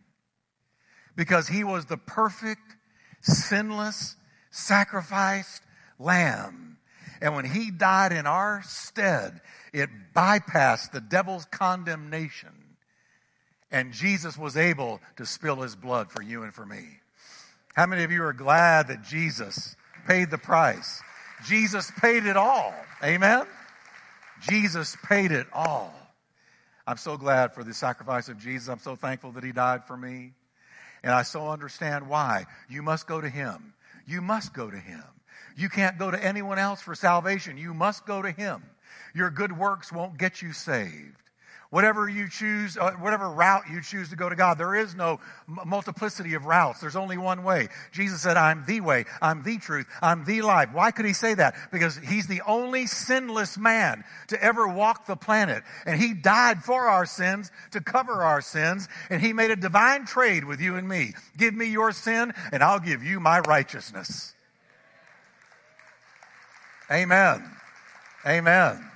because 1.18 1.48
he 1.48 1.64
was 1.64 1.87
the 1.87 1.96
perfect, 1.96 2.76
sinless, 3.22 4.14
sacrificed 4.52 5.62
lamb. 5.98 6.78
And 7.20 7.35
when 7.35 7.44
he 7.44 7.72
died 7.72 8.12
in 8.12 8.24
our 8.24 8.62
stead, 8.64 9.40
it 9.72 9.90
bypassed 10.14 10.92
the 10.92 11.00
devil's 11.00 11.44
condemnation. 11.46 12.76
And 13.72 13.92
Jesus 13.92 14.38
was 14.38 14.57
able 14.57 15.00
to 15.16 15.26
spill 15.26 15.57
his 15.57 15.74
blood 15.74 16.12
for 16.12 16.22
you 16.22 16.44
and 16.44 16.54
for 16.54 16.64
me. 16.64 16.85
How 17.74 17.87
many 17.87 18.04
of 18.04 18.12
you 18.12 18.22
are 18.22 18.33
glad 18.33 18.87
that 18.87 19.02
Jesus 19.02 19.74
paid 20.07 20.31
the 20.31 20.38
price? 20.38 21.02
Jesus 21.44 21.90
paid 22.00 22.26
it 22.26 22.37
all. 22.37 22.72
Amen? 23.02 23.44
Jesus 24.48 24.96
paid 25.04 25.33
it 25.33 25.48
all. 25.52 25.92
I'm 26.87 26.96
so 26.96 27.16
glad 27.16 27.54
for 27.54 27.64
the 27.64 27.74
sacrifice 27.74 28.28
of 28.28 28.38
Jesus. 28.38 28.68
I'm 28.68 28.78
so 28.78 28.94
thankful 28.94 29.33
that 29.33 29.42
he 29.42 29.50
died 29.50 29.85
for 29.85 29.96
me. 29.96 30.35
And 31.02 31.12
I 31.12 31.22
so 31.22 31.48
understand 31.48 32.08
why. 32.08 32.46
You 32.68 32.82
must 32.82 33.06
go 33.06 33.20
to 33.20 33.28
him. 33.28 33.74
You 34.06 34.20
must 34.20 34.54
go 34.54 34.70
to 34.70 34.76
him. 34.76 35.04
You 35.56 35.68
can't 35.68 35.98
go 35.98 36.11
to 36.11 36.24
anyone 36.24 36.58
else 36.58 36.80
for 36.80 36.94
salvation. 36.94 37.58
You 37.58 37.74
must 37.74 38.06
go 38.06 38.22
to 38.22 38.30
him. 38.30 38.62
Your 39.14 39.30
good 39.30 39.56
works 39.56 39.92
won't 39.92 40.18
get 40.18 40.42
you 40.42 40.52
saved. 40.52 41.16
Whatever 41.70 42.09
you 42.09 42.31
choose, 42.31 42.78
uh, 42.78 42.92
whatever 42.92 43.28
route 43.28 43.64
you 43.70 43.83
choose 43.83 44.09
to 44.09 44.16
go 44.16 44.31
to 44.31 44.35
God, 44.35 44.57
there 44.57 44.74
is 44.74 44.94
no 44.94 45.20
m- 45.46 45.68
multiplicity 45.68 46.33
of 46.33 46.46
routes. 46.46 46.81
There's 46.81 46.96
only 46.96 47.18
one 47.18 47.44
way. 47.44 47.68
Jesus 47.92 48.22
said, 48.22 48.38
I'm 48.38 48.64
the 48.66 48.81
way, 48.81 49.04
I'm 49.20 49.42
the 49.42 49.59
truth, 49.59 49.87
I'm 50.00 50.24
the 50.24 50.40
life. 50.40 50.70
Why 50.72 50.92
could 50.92 51.04
he 51.04 51.12
say 51.12 51.35
that? 51.35 51.54
Because 51.70 51.98
he's 51.98 52.26
the 52.26 52.40
only 52.46 52.87
sinless 52.87 53.59
man 53.59 54.04
to 54.28 54.42
ever 54.42 54.66
walk 54.66 55.04
the 55.04 55.16
planet. 55.16 55.62
And 55.85 56.00
he 56.00 56.14
died 56.14 56.64
for 56.64 56.87
our 56.87 57.04
sins 57.04 57.50
to 57.72 57.83
cover 57.83 58.22
our 58.22 58.40
sins. 58.40 58.88
And 59.11 59.20
he 59.20 59.35
made 59.35 59.50
a 59.50 59.57
divine 59.57 60.07
trade 60.07 60.44
with 60.44 60.62
you 60.62 60.76
and 60.76 60.88
me. 60.88 61.12
Give 61.37 61.52
me 61.52 61.66
your 61.66 61.92
sin 61.92 62.33
and 62.50 62.62
I'll 62.62 62.81
give 62.81 63.04
you 63.04 63.20
my 63.20 63.40
righteousness. 63.40 64.33
Amen. 66.90 67.44
Amen. 68.26 68.90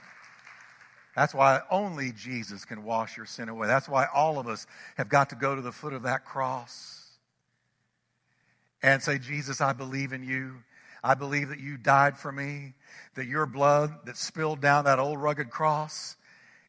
That's 1.14 1.34
why 1.34 1.60
only 1.70 2.12
Jesus 2.12 2.64
can 2.64 2.84
wash 2.84 3.16
your 3.16 3.26
sin 3.26 3.48
away. 3.48 3.66
That's 3.66 3.88
why 3.88 4.06
all 4.12 4.38
of 4.38 4.48
us 4.48 4.66
have 4.96 5.08
got 5.08 5.30
to 5.30 5.36
go 5.36 5.54
to 5.54 5.60
the 5.60 5.72
foot 5.72 5.92
of 5.92 6.04
that 6.04 6.24
cross 6.24 7.02
and 8.82 9.02
say, 9.02 9.18
Jesus, 9.18 9.60
I 9.60 9.72
believe 9.72 10.12
in 10.12 10.24
you. 10.24 10.54
I 11.04 11.14
believe 11.14 11.48
that 11.48 11.60
you 11.60 11.76
died 11.76 12.16
for 12.16 12.30
me, 12.30 12.74
that 13.16 13.26
your 13.26 13.44
blood 13.44 13.92
that 14.06 14.16
spilled 14.16 14.60
down 14.60 14.84
that 14.84 15.00
old 15.00 15.20
rugged 15.20 15.50
cross, 15.50 16.16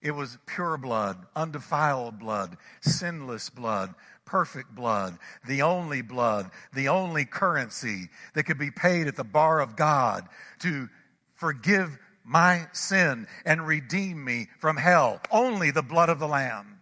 it 0.02 0.12
was 0.12 0.38
pure 0.48 0.78
blood, 0.78 1.18
undefiled 1.36 2.20
blood, 2.20 2.58
sinless 2.82 3.50
blood, 3.50 3.94
perfect 4.26 4.74
blood, 4.74 5.18
the 5.48 5.62
only 5.62 6.02
blood, 6.02 6.50
the 6.74 6.90
only 6.90 7.26
currency 7.26 8.10
that 8.34 8.44
could 8.44 8.58
be 8.58 8.72
paid 8.72 9.08
at 9.08 9.16
the 9.16 9.24
bar 9.24 9.62
of 9.62 9.76
God 9.76 10.28
to 10.60 10.90
forgive 11.36 11.98
my 12.24 12.68
sin 12.72 13.28
and 13.46 13.66
redeem 13.66 14.24
me 14.24 14.48
from 14.60 14.78
hell. 14.78 15.22
Only 15.32 15.72
the 15.72 15.82
blood 15.82 16.10
of 16.10 16.20
the 16.20 16.28
Lamb. 16.28 16.80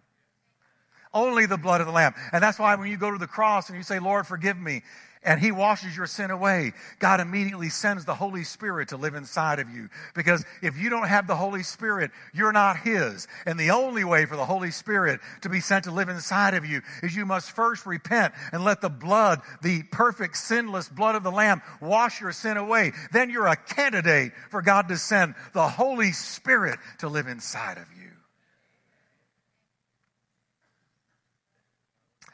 Only 1.14 1.46
the 1.46 1.58
blood 1.58 1.80
of 1.80 1.86
the 1.86 1.92
Lamb. 1.92 2.14
And 2.32 2.42
that's 2.42 2.58
why 2.58 2.74
when 2.74 2.90
you 2.90 2.96
go 2.96 3.10
to 3.10 3.18
the 3.18 3.26
cross 3.26 3.68
and 3.68 3.76
you 3.76 3.82
say, 3.82 3.98
Lord, 3.98 4.26
forgive 4.26 4.58
me, 4.58 4.82
and 5.24 5.40
He 5.40 5.52
washes 5.52 5.96
your 5.96 6.06
sin 6.06 6.30
away, 6.30 6.72
God 6.98 7.20
immediately 7.20 7.68
sends 7.68 8.04
the 8.04 8.14
Holy 8.14 8.44
Spirit 8.44 8.88
to 8.88 8.96
live 8.96 9.14
inside 9.14 9.60
of 9.60 9.70
you. 9.70 9.88
Because 10.14 10.44
if 10.62 10.76
you 10.76 10.90
don't 10.90 11.06
have 11.06 11.26
the 11.26 11.36
Holy 11.36 11.62
Spirit, 11.62 12.10
you're 12.34 12.52
not 12.52 12.78
His. 12.78 13.28
And 13.46 13.58
the 13.58 13.70
only 13.70 14.04
way 14.04 14.26
for 14.26 14.36
the 14.36 14.44
Holy 14.44 14.70
Spirit 14.70 15.20
to 15.42 15.48
be 15.48 15.60
sent 15.60 15.84
to 15.84 15.90
live 15.90 16.08
inside 16.08 16.54
of 16.54 16.64
you 16.64 16.82
is 17.02 17.14
you 17.14 17.26
must 17.26 17.52
first 17.52 17.86
repent 17.86 18.34
and 18.52 18.64
let 18.64 18.80
the 18.80 18.90
blood, 18.90 19.40
the 19.62 19.82
perfect 19.84 20.36
sinless 20.36 20.88
blood 20.88 21.14
of 21.14 21.22
the 21.22 21.32
Lamb, 21.32 21.62
wash 21.80 22.20
your 22.20 22.32
sin 22.32 22.56
away. 22.56 22.92
Then 23.12 23.30
you're 23.30 23.46
a 23.46 23.56
candidate 23.56 24.32
for 24.50 24.62
God 24.62 24.88
to 24.88 24.96
send 24.96 25.34
the 25.52 25.68
Holy 25.68 26.12
Spirit 26.12 26.78
to 26.98 27.08
live 27.08 27.28
inside 27.28 27.78
of 27.78 27.86
you. 27.96 28.10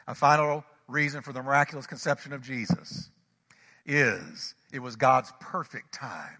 A 0.07 0.15
final 0.15 0.63
reason 0.89 1.21
for 1.21 1.33
the 1.33 1.41
miraculous 1.41 1.87
conception 1.87 2.33
of 2.33 2.41
Jesus 2.41 3.09
is 3.85 4.55
it 4.71 4.79
was 4.79 4.95
God's 4.95 5.31
perfect 5.39 5.93
time. 5.93 6.37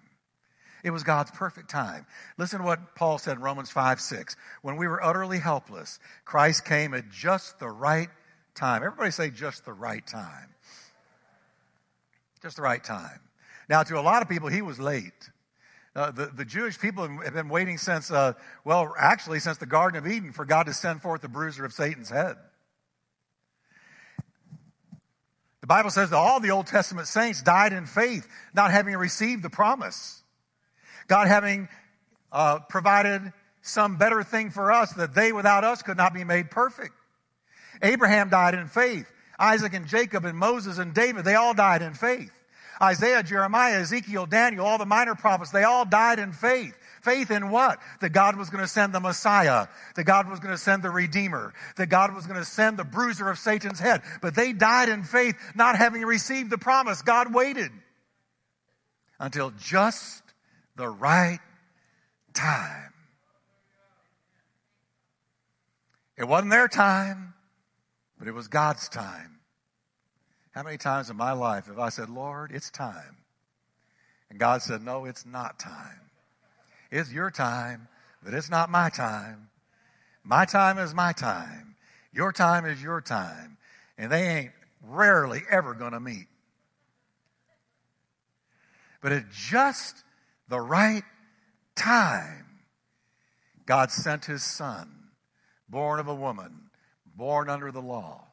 It 0.83 0.91
was 0.91 1.03
God's 1.03 1.31
perfect 1.31 1.69
time. 1.69 2.05
Listen 2.37 2.59
to 2.59 2.65
what 2.65 2.95
Paul 2.95 3.17
said 3.17 3.37
in 3.37 3.43
Romans 3.43 3.69
5 3.69 3.99
6. 3.99 4.35
When 4.61 4.77
we 4.77 4.87
were 4.87 5.03
utterly 5.03 5.39
helpless, 5.39 5.99
Christ 6.25 6.65
came 6.65 6.93
at 6.93 7.09
just 7.09 7.59
the 7.59 7.69
right 7.69 8.09
time. 8.55 8.83
Everybody 8.83 9.11
say 9.11 9.29
just 9.29 9.65
the 9.65 9.73
right 9.73 10.05
time. 10.05 10.53
Just 12.41 12.55
the 12.55 12.61
right 12.61 12.83
time. 12.83 13.19
Now, 13.67 13.83
to 13.83 13.99
a 13.99 14.01
lot 14.01 14.21
of 14.21 14.29
people, 14.29 14.47
he 14.47 14.61
was 14.61 14.79
late. 14.79 15.29
Uh, 15.95 16.11
the, 16.11 16.27
the 16.27 16.45
Jewish 16.45 16.79
people 16.79 17.07
have 17.07 17.33
been 17.33 17.49
waiting 17.49 17.77
since, 17.77 18.09
uh, 18.09 18.33
well, 18.63 18.93
actually, 18.97 19.39
since 19.39 19.57
the 19.57 19.65
Garden 19.65 19.97
of 19.97 20.09
Eden 20.09 20.31
for 20.31 20.45
God 20.45 20.67
to 20.67 20.73
send 20.73 21.01
forth 21.01 21.21
the 21.21 21.27
bruiser 21.27 21.65
of 21.65 21.73
Satan's 21.73 22.09
head. 22.09 22.37
Bible 25.69 25.91
says 25.91 26.09
that 26.09 26.17
all 26.17 26.39
the 26.39 26.49
Old 26.49 26.65
Testament 26.65 27.07
saints 27.07 27.43
died 27.43 27.73
in 27.73 27.85
faith, 27.85 28.27
not 28.55 28.71
having 28.71 28.97
received 28.97 29.43
the 29.43 29.51
promise. 29.51 30.23
God 31.07 31.27
having 31.27 31.69
uh, 32.31 32.57
provided 32.67 33.31
some 33.61 33.97
better 33.97 34.23
thing 34.23 34.49
for 34.49 34.71
us 34.71 34.93
that 34.93 35.13
they 35.13 35.31
without 35.31 35.63
us 35.63 35.83
could 35.83 35.95
not 35.95 36.11
be 36.11 36.23
made 36.23 36.49
perfect. 36.49 36.95
Abraham 37.83 38.29
died 38.29 38.55
in 38.55 38.67
faith. 38.67 39.13
Isaac 39.37 39.75
and 39.75 39.85
Jacob 39.85 40.25
and 40.25 40.35
Moses 40.35 40.79
and 40.79 40.91
David, 40.91 41.23
they 41.23 41.35
all 41.35 41.53
died 41.53 41.83
in 41.83 41.93
faith. 41.93 42.31
Isaiah, 42.81 43.21
Jeremiah, 43.21 43.81
Ezekiel, 43.81 44.25
Daniel, 44.25 44.65
all 44.65 44.79
the 44.79 44.87
minor 44.87 45.13
prophets, 45.13 45.51
they 45.51 45.65
all 45.65 45.85
died 45.85 46.17
in 46.17 46.31
faith. 46.31 46.75
Faith 47.01 47.31
in 47.31 47.49
what? 47.49 47.79
That 48.01 48.09
God 48.09 48.35
was 48.37 48.49
going 48.49 48.63
to 48.63 48.67
send 48.67 48.93
the 48.93 48.99
Messiah, 48.99 49.67
that 49.95 50.03
God 50.03 50.29
was 50.29 50.39
going 50.39 50.53
to 50.53 50.57
send 50.57 50.83
the 50.83 50.89
Redeemer, 50.89 51.53
that 51.77 51.87
God 51.87 52.13
was 52.13 52.25
going 52.25 52.39
to 52.39 52.45
send 52.45 52.77
the 52.77 52.83
bruiser 52.83 53.29
of 53.29 53.37
Satan's 53.37 53.79
head. 53.79 54.01
But 54.21 54.35
they 54.35 54.53
died 54.53 54.89
in 54.89 55.03
faith, 55.03 55.35
not 55.55 55.75
having 55.75 56.03
received 56.03 56.49
the 56.49 56.57
promise. 56.57 57.01
God 57.01 57.33
waited 57.33 57.71
until 59.19 59.51
just 59.59 60.23
the 60.75 60.87
right 60.87 61.39
time. 62.33 62.93
It 66.17 66.27
wasn't 66.27 66.51
their 66.51 66.67
time. 66.67 67.33
but 68.17 68.27
it 68.27 68.33
was 68.33 68.49
God's 68.49 68.89
time. 68.89 69.39
How 70.51 70.63
many 70.63 70.77
times 70.77 71.09
in 71.09 71.15
my 71.15 71.31
life 71.31 71.67
have 71.67 71.79
I 71.79 71.87
said, 71.87 72.09
Lord, 72.09 72.51
it's 72.53 72.69
time? 72.69 73.15
And 74.29 74.37
God 74.37 74.61
said, 74.61 74.81
No, 74.83 75.05
it's 75.05 75.25
not 75.25 75.57
time. 75.59 76.08
It's 76.91 77.11
your 77.11 77.31
time, 77.31 77.87
but 78.23 78.33
it's 78.33 78.49
not 78.49 78.69
my 78.69 78.89
time. 78.89 79.49
My 80.23 80.45
time 80.45 80.77
is 80.77 80.93
my 80.93 81.13
time. 81.13 81.75
Your 82.11 82.31
time 82.31 82.65
is 82.65 82.81
your 82.81 83.01
time. 83.01 83.57
And 83.97 84.11
they 84.11 84.23
ain't 84.23 84.51
rarely 84.83 85.41
ever 85.49 85.73
going 85.73 85.91
to 85.91 85.99
meet. 85.99 86.27
But 89.01 89.11
at 89.11 89.29
just 89.31 90.03
the 90.49 90.59
right 90.59 91.03
time, 91.75 92.45
God 93.65 93.91
sent 93.91 94.25
his 94.25 94.43
son, 94.43 94.89
born 95.69 95.99
of 95.99 96.07
a 96.07 96.15
woman, 96.15 96.69
born 97.15 97.49
under 97.49 97.71
the 97.71 97.81
law, 97.81 98.25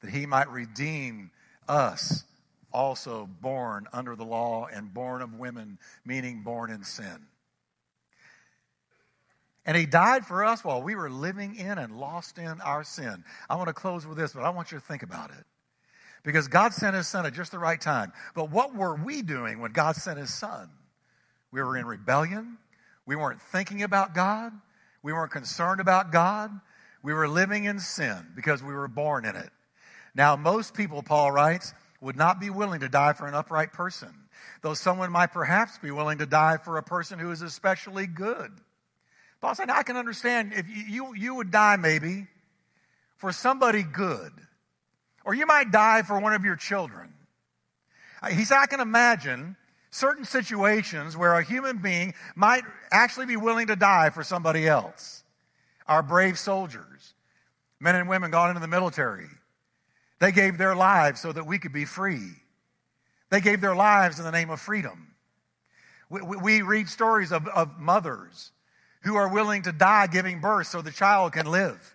that 0.00 0.10
he 0.10 0.24
might 0.24 0.50
redeem 0.50 1.30
us, 1.68 2.24
also 2.72 3.28
born 3.40 3.86
under 3.92 4.16
the 4.16 4.24
law 4.24 4.66
and 4.72 4.94
born 4.94 5.20
of 5.20 5.34
women, 5.34 5.78
meaning 6.04 6.42
born 6.42 6.70
in 6.70 6.84
sin. 6.84 7.26
And 9.64 9.76
he 9.76 9.86
died 9.86 10.26
for 10.26 10.44
us 10.44 10.64
while 10.64 10.82
we 10.82 10.96
were 10.96 11.10
living 11.10 11.54
in 11.56 11.78
and 11.78 11.98
lost 11.98 12.38
in 12.38 12.60
our 12.60 12.82
sin. 12.82 13.22
I 13.48 13.56
want 13.56 13.68
to 13.68 13.74
close 13.74 14.06
with 14.06 14.18
this, 14.18 14.32
but 14.32 14.42
I 14.42 14.50
want 14.50 14.72
you 14.72 14.78
to 14.78 14.84
think 14.84 15.02
about 15.02 15.30
it. 15.30 15.44
Because 16.24 16.48
God 16.48 16.72
sent 16.72 16.96
his 16.96 17.06
son 17.08 17.26
at 17.26 17.32
just 17.32 17.52
the 17.52 17.58
right 17.58 17.80
time. 17.80 18.12
But 18.34 18.50
what 18.50 18.74
were 18.74 18.94
we 18.94 19.22
doing 19.22 19.60
when 19.60 19.72
God 19.72 19.96
sent 19.96 20.18
his 20.18 20.34
son? 20.34 20.68
We 21.50 21.62
were 21.62 21.76
in 21.76 21.86
rebellion. 21.86 22.58
We 23.06 23.16
weren't 23.16 23.40
thinking 23.40 23.82
about 23.82 24.14
God. 24.14 24.52
We 25.02 25.12
weren't 25.12 25.32
concerned 25.32 25.80
about 25.80 26.12
God. 26.12 26.50
We 27.02 27.12
were 27.12 27.28
living 27.28 27.64
in 27.64 27.80
sin 27.80 28.26
because 28.36 28.62
we 28.62 28.72
were 28.72 28.88
born 28.88 29.24
in 29.24 29.34
it. 29.34 29.50
Now, 30.14 30.36
most 30.36 30.74
people, 30.74 31.02
Paul 31.02 31.32
writes, 31.32 31.72
would 32.00 32.16
not 32.16 32.40
be 32.40 32.50
willing 32.50 32.80
to 32.80 32.88
die 32.88 33.12
for 33.12 33.26
an 33.26 33.34
upright 33.34 33.72
person, 33.72 34.12
though 34.60 34.74
someone 34.74 35.10
might 35.10 35.32
perhaps 35.32 35.78
be 35.78 35.90
willing 35.90 36.18
to 36.18 36.26
die 36.26 36.56
for 36.56 36.78
a 36.78 36.82
person 36.82 37.18
who 37.18 37.30
is 37.30 37.42
especially 37.42 38.06
good. 38.06 38.50
Paul 39.42 39.56
said, 39.56 39.70
I 39.70 39.82
can 39.82 39.96
understand 39.96 40.52
if 40.54 40.66
you, 40.68 41.14
you, 41.16 41.34
would 41.34 41.50
die 41.50 41.74
maybe 41.74 42.28
for 43.16 43.32
somebody 43.32 43.82
good, 43.82 44.30
or 45.24 45.34
you 45.34 45.46
might 45.46 45.72
die 45.72 46.02
for 46.02 46.20
one 46.20 46.32
of 46.32 46.44
your 46.44 46.54
children. 46.54 47.12
Uh, 48.22 48.28
he 48.28 48.44
said, 48.44 48.58
I 48.58 48.66
can 48.66 48.78
imagine 48.78 49.56
certain 49.90 50.24
situations 50.24 51.16
where 51.16 51.34
a 51.34 51.42
human 51.42 51.78
being 51.78 52.14
might 52.36 52.62
actually 52.92 53.26
be 53.26 53.36
willing 53.36 53.66
to 53.66 53.74
die 53.74 54.10
for 54.10 54.22
somebody 54.22 54.68
else. 54.68 55.24
Our 55.88 56.04
brave 56.04 56.38
soldiers, 56.38 57.12
men 57.80 57.96
and 57.96 58.08
women 58.08 58.30
gone 58.30 58.50
into 58.50 58.60
the 58.60 58.68
military, 58.68 59.26
they 60.20 60.30
gave 60.30 60.56
their 60.56 60.76
lives 60.76 61.20
so 61.20 61.32
that 61.32 61.46
we 61.46 61.58
could 61.58 61.72
be 61.72 61.84
free. 61.84 62.30
They 63.30 63.40
gave 63.40 63.60
their 63.60 63.74
lives 63.74 64.20
in 64.20 64.24
the 64.24 64.30
name 64.30 64.50
of 64.50 64.60
freedom. 64.60 65.16
We, 66.08 66.22
we, 66.22 66.36
we 66.36 66.62
read 66.62 66.88
stories 66.88 67.32
of, 67.32 67.48
of 67.48 67.80
mothers 67.80 68.52
who 69.02 69.16
are 69.16 69.28
willing 69.28 69.62
to 69.62 69.72
die 69.72 70.06
giving 70.06 70.40
birth 70.40 70.68
so 70.68 70.82
the 70.82 70.90
child 70.90 71.32
can 71.32 71.46
live. 71.46 71.94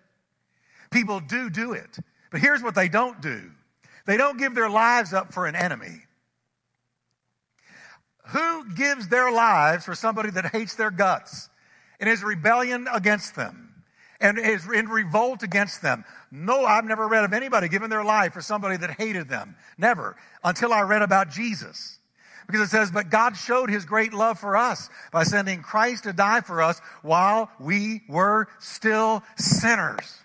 People 0.92 1.20
do 1.20 1.50
do 1.50 1.74
it. 1.74 1.98
But 2.32 2.42
here's 2.42 2.62
what 2.62 2.76
they 2.76 2.90
don't 2.90 3.22
do 3.22 3.52
they 4.06 4.18
don't 4.18 4.38
give 4.38 4.56
their 4.56 4.70
lives 4.70 5.14
up 5.14 5.34
for 5.34 5.46
an 5.46 5.56
enemy. 5.56 6.04
Who 8.28 8.74
gives 8.74 9.08
their 9.08 9.32
lives 9.32 9.86
for 9.86 9.96
somebody 9.96 10.32
that 10.32 10.48
hates 10.48 10.76
their 10.76 10.92
guts 10.92 11.50
and 12.00 12.10
is 12.10 12.24
rebellion 12.24 12.88
against 12.94 13.36
them 13.36 13.84
and 14.20 14.38
is 14.38 14.68
in 14.68 14.88
revolt 14.88 15.44
against 15.44 15.82
them? 15.82 16.04
No, 16.32 16.66
I've 16.66 16.86
never 16.86 17.08
read 17.08 17.24
of 17.24 17.34
anybody 17.34 17.70
giving 17.70 17.90
their 17.90 18.04
life 18.04 18.34
for 18.34 18.42
somebody 18.42 18.76
that 18.78 18.92
hated 18.92 19.30
them. 19.30 19.56
Never. 19.78 20.18
Until 20.44 20.74
I 20.74 20.82
read 20.82 21.02
about 21.02 21.30
Jesus. 21.30 21.97
Because 22.48 22.62
it 22.62 22.70
says, 22.70 22.92
but 22.92 23.10
God 23.10 23.36
showed 23.36 23.70
his 23.70 23.84
great 23.84 24.14
love 24.14 24.40
for 24.40 24.56
us 24.56 24.90
by 25.12 25.24
sending 25.24 25.62
Christ 25.62 26.06
to 26.06 26.14
die 26.14 26.42
for 26.42 26.62
us 26.62 26.80
while 27.02 27.52
we 27.60 28.02
were 28.08 28.48
still 28.60 29.22
sinners. 29.36 30.18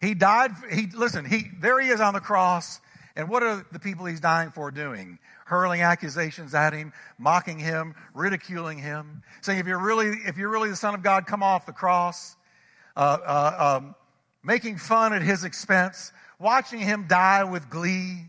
He 0.00 0.14
died, 0.14 0.52
he, 0.72 0.86
listen, 0.94 1.24
he, 1.24 1.50
there 1.60 1.78
he 1.80 1.88
is 1.88 2.00
on 2.00 2.14
the 2.14 2.20
cross. 2.20 2.80
And 3.14 3.28
what 3.28 3.42
are 3.42 3.66
the 3.72 3.78
people 3.78 4.06
he's 4.06 4.20
dying 4.20 4.50
for 4.50 4.70
doing? 4.70 5.18
Hurling 5.44 5.82
accusations 5.82 6.54
at 6.54 6.72
him, 6.72 6.92
mocking 7.18 7.58
him, 7.58 7.94
ridiculing 8.14 8.78
him, 8.78 9.22
saying, 9.42 9.58
if 9.58 9.66
you're 9.66 9.82
really, 9.82 10.08
if 10.24 10.38
you're 10.38 10.50
really 10.50 10.70
the 10.70 10.76
son 10.76 10.94
of 10.94 11.02
God, 11.02 11.26
come 11.26 11.42
off 11.42 11.66
the 11.66 11.72
cross. 11.72 12.36
Uh, 12.96 13.18
uh, 13.24 13.78
um, 13.78 13.94
making 14.42 14.76
fun 14.76 15.12
at 15.12 15.22
his 15.22 15.44
expense, 15.44 16.12
watching 16.38 16.80
him 16.80 17.06
die 17.06 17.44
with 17.44 17.68
glee 17.68 18.24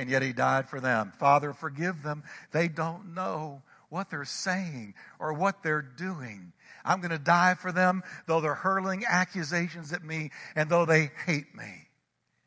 and 0.00 0.08
yet 0.08 0.22
he 0.22 0.32
died 0.32 0.66
for 0.66 0.80
them. 0.80 1.12
Father, 1.18 1.52
forgive 1.52 2.02
them. 2.02 2.22
They 2.52 2.68
don't 2.68 3.14
know 3.14 3.60
what 3.90 4.08
they're 4.08 4.24
saying 4.24 4.94
or 5.18 5.34
what 5.34 5.62
they're 5.62 5.82
doing. 5.82 6.54
I'm 6.86 7.00
going 7.00 7.10
to 7.10 7.18
die 7.18 7.52
for 7.52 7.70
them, 7.70 8.02
though 8.26 8.40
they're 8.40 8.54
hurling 8.54 9.04
accusations 9.06 9.92
at 9.92 10.02
me 10.02 10.30
and 10.56 10.70
though 10.70 10.86
they 10.86 11.10
hate 11.26 11.54
me. 11.54 11.88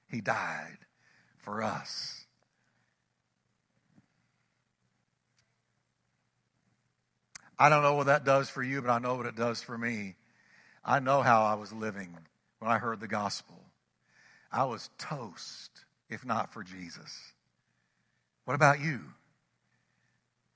He 0.09 0.19
died 0.19 0.79
for 1.37 1.61
us. 1.61 2.25
I 7.59 7.69
don't 7.69 7.83
know 7.83 7.93
what 7.93 8.07
that 8.07 8.25
does 8.25 8.49
for 8.49 8.63
you, 8.63 8.81
but 8.81 8.89
I 8.89 8.97
know 8.97 9.13
what 9.13 9.27
it 9.27 9.35
does 9.35 9.61
for 9.61 9.77
me. 9.77 10.15
I 10.83 10.99
know 10.99 11.21
how 11.21 11.43
I 11.43 11.53
was 11.53 11.71
living 11.71 12.17
when 12.57 12.71
I 12.71 12.79
heard 12.79 12.99
the 12.99 13.07
gospel. 13.07 13.63
I 14.51 14.63
was 14.63 14.89
toast, 14.97 15.69
if 16.09 16.25
not 16.25 16.51
for 16.51 16.63
Jesus. 16.63 17.32
What 18.45 18.55
about 18.55 18.81
you? 18.81 19.01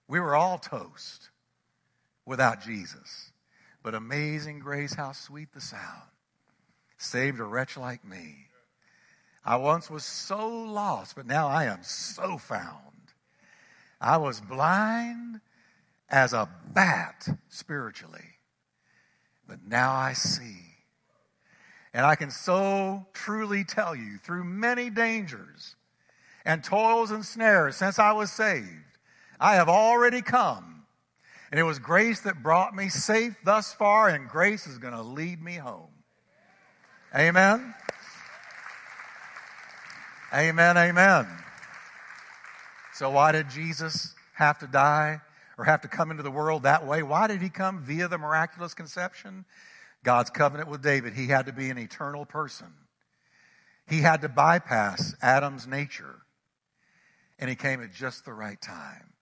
We 0.07 0.19
were 0.19 0.35
all 0.35 0.57
toast 0.57 1.29
without 2.25 2.61
Jesus. 2.61 3.31
But 3.83 3.95
amazing 3.95 4.59
grace, 4.59 4.93
how 4.93 5.13
sweet 5.13 5.53
the 5.53 5.61
sound. 5.61 6.09
Saved 6.97 7.39
a 7.39 7.43
wretch 7.43 7.77
like 7.77 8.03
me. 8.03 8.47
I 9.45 9.55
once 9.55 9.89
was 9.89 10.03
so 10.03 10.47
lost, 10.47 11.15
but 11.15 11.25
now 11.25 11.47
I 11.47 11.65
am 11.65 11.83
so 11.83 12.37
found. 12.37 12.81
I 14.01 14.17
was 14.17 14.41
blind 14.41 15.39
as 16.09 16.33
a 16.33 16.49
bat 16.73 17.27
spiritually, 17.49 18.35
but 19.47 19.65
now 19.65 19.93
I 19.93 20.13
see. 20.13 20.59
And 21.93 22.05
I 22.05 22.15
can 22.15 22.29
so 22.29 23.05
truly 23.13 23.63
tell 23.63 23.95
you 23.95 24.17
through 24.17 24.43
many 24.43 24.89
dangers 24.89 25.75
and 26.47 26.63
toils 26.63 27.11
and 27.11 27.25
snares 27.25 27.75
since 27.75 27.99
I 27.99 28.13
was 28.13 28.31
saved. 28.31 28.69
I 29.39 29.55
have 29.55 29.67
already 29.67 30.21
come. 30.21 30.85
And 31.51 31.59
it 31.59 31.63
was 31.63 31.77
grace 31.77 32.21
that 32.21 32.41
brought 32.41 32.73
me 32.73 32.89
safe 32.89 33.35
thus 33.43 33.73
far, 33.73 34.09
and 34.09 34.27
grace 34.27 34.65
is 34.65 34.77
going 34.77 34.93
to 34.93 35.01
lead 35.01 35.41
me 35.41 35.55
home. 35.55 35.91
Amen. 37.15 37.73
Amen. 40.33 40.77
Amen. 40.77 41.27
So, 42.93 43.09
why 43.11 43.31
did 43.33 43.49
Jesus 43.49 44.15
have 44.33 44.59
to 44.59 44.67
die 44.67 45.21
or 45.57 45.65
have 45.65 45.81
to 45.81 45.87
come 45.87 46.11
into 46.11 46.23
the 46.23 46.31
world 46.31 46.63
that 46.63 46.85
way? 46.85 47.03
Why 47.03 47.27
did 47.27 47.41
he 47.41 47.49
come 47.49 47.83
via 47.83 48.07
the 48.07 48.17
miraculous 48.17 48.73
conception? 48.73 49.45
God's 50.03 50.29
covenant 50.29 50.69
with 50.69 50.81
David. 50.81 51.13
He 51.13 51.27
had 51.27 51.45
to 51.45 51.53
be 51.53 51.69
an 51.69 51.77
eternal 51.77 52.25
person. 52.25 52.67
He 53.87 54.01
had 54.01 54.21
to 54.21 54.29
bypass 54.29 55.15
Adam's 55.21 55.67
nature 55.67 56.21
and 57.39 57.49
he 57.49 57.55
came 57.55 57.81
at 57.81 57.93
just 57.93 58.25
the 58.25 58.33
right 58.33 58.59
time. 58.61 59.13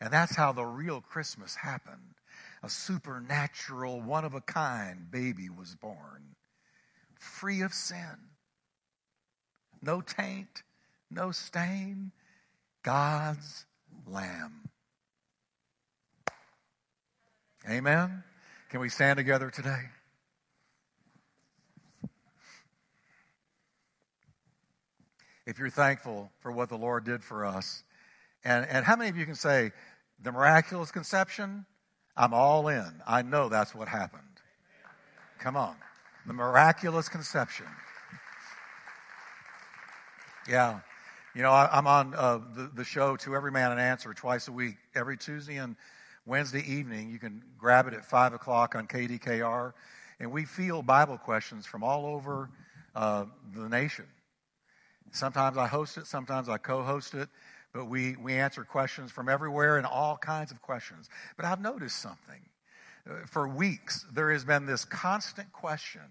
And 0.00 0.12
that's 0.12 0.36
how 0.36 0.52
the 0.52 0.64
real 0.64 1.00
Christmas 1.00 1.54
happened. 1.54 2.14
A 2.62 2.68
supernatural, 2.68 4.00
one 4.00 4.24
of 4.24 4.34
a 4.34 4.40
kind 4.40 5.10
baby 5.10 5.48
was 5.48 5.74
born, 5.74 6.36
free 7.14 7.62
of 7.62 7.72
sin, 7.72 8.30
no 9.82 10.00
taint, 10.00 10.62
no 11.10 11.30
stain, 11.30 12.12
God's 12.82 13.66
Lamb. 14.06 14.68
Amen. 17.68 18.22
Can 18.70 18.80
we 18.80 18.88
stand 18.88 19.16
together 19.16 19.50
today? 19.50 19.82
If 25.46 25.58
you're 25.58 25.70
thankful 25.70 26.30
for 26.40 26.50
what 26.50 26.68
the 26.68 26.76
Lord 26.76 27.04
did 27.04 27.22
for 27.22 27.44
us. 27.44 27.84
And, 28.44 28.66
and 28.68 28.84
how 28.84 28.96
many 28.96 29.08
of 29.08 29.16
you 29.16 29.24
can 29.24 29.34
say, 29.34 29.72
the 30.22 30.32
miraculous 30.32 30.90
conception, 30.90 31.64
I'm 32.16 32.34
all 32.34 32.68
in. 32.68 33.02
I 33.06 33.22
know 33.22 33.48
that's 33.48 33.74
what 33.74 33.88
happened. 33.88 34.22
Come 35.38 35.56
on. 35.56 35.76
The 36.26 36.32
miraculous 36.32 37.08
conception. 37.08 37.66
Yeah. 40.48 40.80
You 41.34 41.42
know, 41.42 41.50
I, 41.50 41.78
am 41.78 41.86
on 41.86 42.14
uh, 42.14 42.38
the, 42.54 42.70
the 42.74 42.84
show 42.84 43.16
To 43.16 43.36
Every 43.36 43.52
Man 43.52 43.70
an 43.70 43.78
Answer 43.78 44.14
twice 44.14 44.48
a 44.48 44.52
week, 44.52 44.76
every 44.94 45.16
Tuesday 45.16 45.56
and 45.56 45.76
Wednesday 46.24 46.64
evening. 46.66 47.10
You 47.10 47.18
can 47.18 47.42
grab 47.58 47.86
it 47.86 47.94
at 47.94 48.04
5 48.04 48.32
o'clock 48.32 48.74
on 48.74 48.86
KDKR. 48.86 49.72
And 50.18 50.32
we 50.32 50.44
field 50.44 50.86
Bible 50.86 51.18
questions 51.18 51.66
from 51.66 51.84
all 51.84 52.06
over 52.06 52.48
uh, 52.94 53.26
the 53.54 53.68
nation. 53.68 54.06
Sometimes 55.12 55.56
I 55.56 55.66
host 55.66 55.96
it, 55.96 56.06
sometimes 56.06 56.48
I 56.48 56.58
co 56.58 56.82
host 56.82 57.14
it, 57.14 57.28
but 57.72 57.86
we, 57.86 58.16
we 58.16 58.34
answer 58.34 58.64
questions 58.64 59.10
from 59.10 59.28
everywhere 59.28 59.76
and 59.76 59.86
all 59.86 60.16
kinds 60.16 60.50
of 60.50 60.62
questions. 60.62 61.08
But 61.36 61.46
I've 61.46 61.60
noticed 61.60 62.00
something. 62.00 62.40
Uh, 63.08 63.26
for 63.26 63.48
weeks, 63.48 64.04
there 64.12 64.32
has 64.32 64.44
been 64.44 64.66
this 64.66 64.84
constant 64.84 65.52
question 65.52 66.02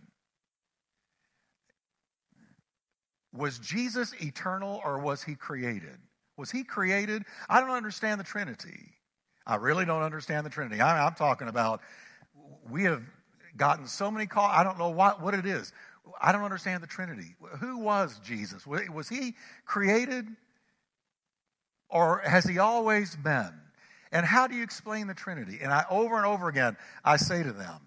Was 3.34 3.60
Jesus 3.60 4.14
eternal 4.22 4.82
or 4.86 5.00
was 5.00 5.22
he 5.22 5.36
created? 5.36 5.98
Was 6.38 6.52
he 6.52 6.64
created? 6.64 7.24
I 7.50 7.60
don't 7.60 7.72
understand 7.72 8.20
the 8.20 8.24
Trinity. 8.24 8.94
I 9.46 9.56
really 9.56 9.86
don't 9.86 10.02
understand 10.02 10.46
the 10.46 10.50
Trinity. 10.50 10.82
I, 10.82 11.06
am 11.06 11.14
talking 11.14 11.48
about 11.48 11.82
we 12.70 12.84
have 12.84 13.04
gotten 13.58 13.88
so 13.88 14.10
many 14.10 14.26
calls. 14.26 14.52
I 14.54 14.64
don't 14.64 14.78
know 14.78 14.90
what, 14.90 15.22
what 15.22 15.34
it 15.34 15.46
is. 15.46 15.72
I 16.22 16.32
don't 16.32 16.44
understand 16.44 16.84
the 16.84 16.88
Trinity. 16.88 17.36
Who 17.60 17.80
was 17.80 18.20
Jesus? 18.20 18.66
Was 18.66 19.10
he 19.10 19.36
created 19.66 20.28
or 21.90 22.20
has 22.20 22.46
he 22.46 22.60
always 22.60 23.16
been? 23.16 23.54
And 24.12 24.26
how 24.26 24.48
do 24.48 24.56
you 24.56 24.64
explain 24.64 25.08
the 25.08 25.14
Trinity? 25.14 25.60
And 25.62 25.74
I 25.74 25.86
over 25.90 26.16
and 26.18 26.26
over 26.26 26.48
again 26.48 26.78
I 27.04 27.18
say 27.18 27.44
to 27.44 27.52
them, 27.52 27.82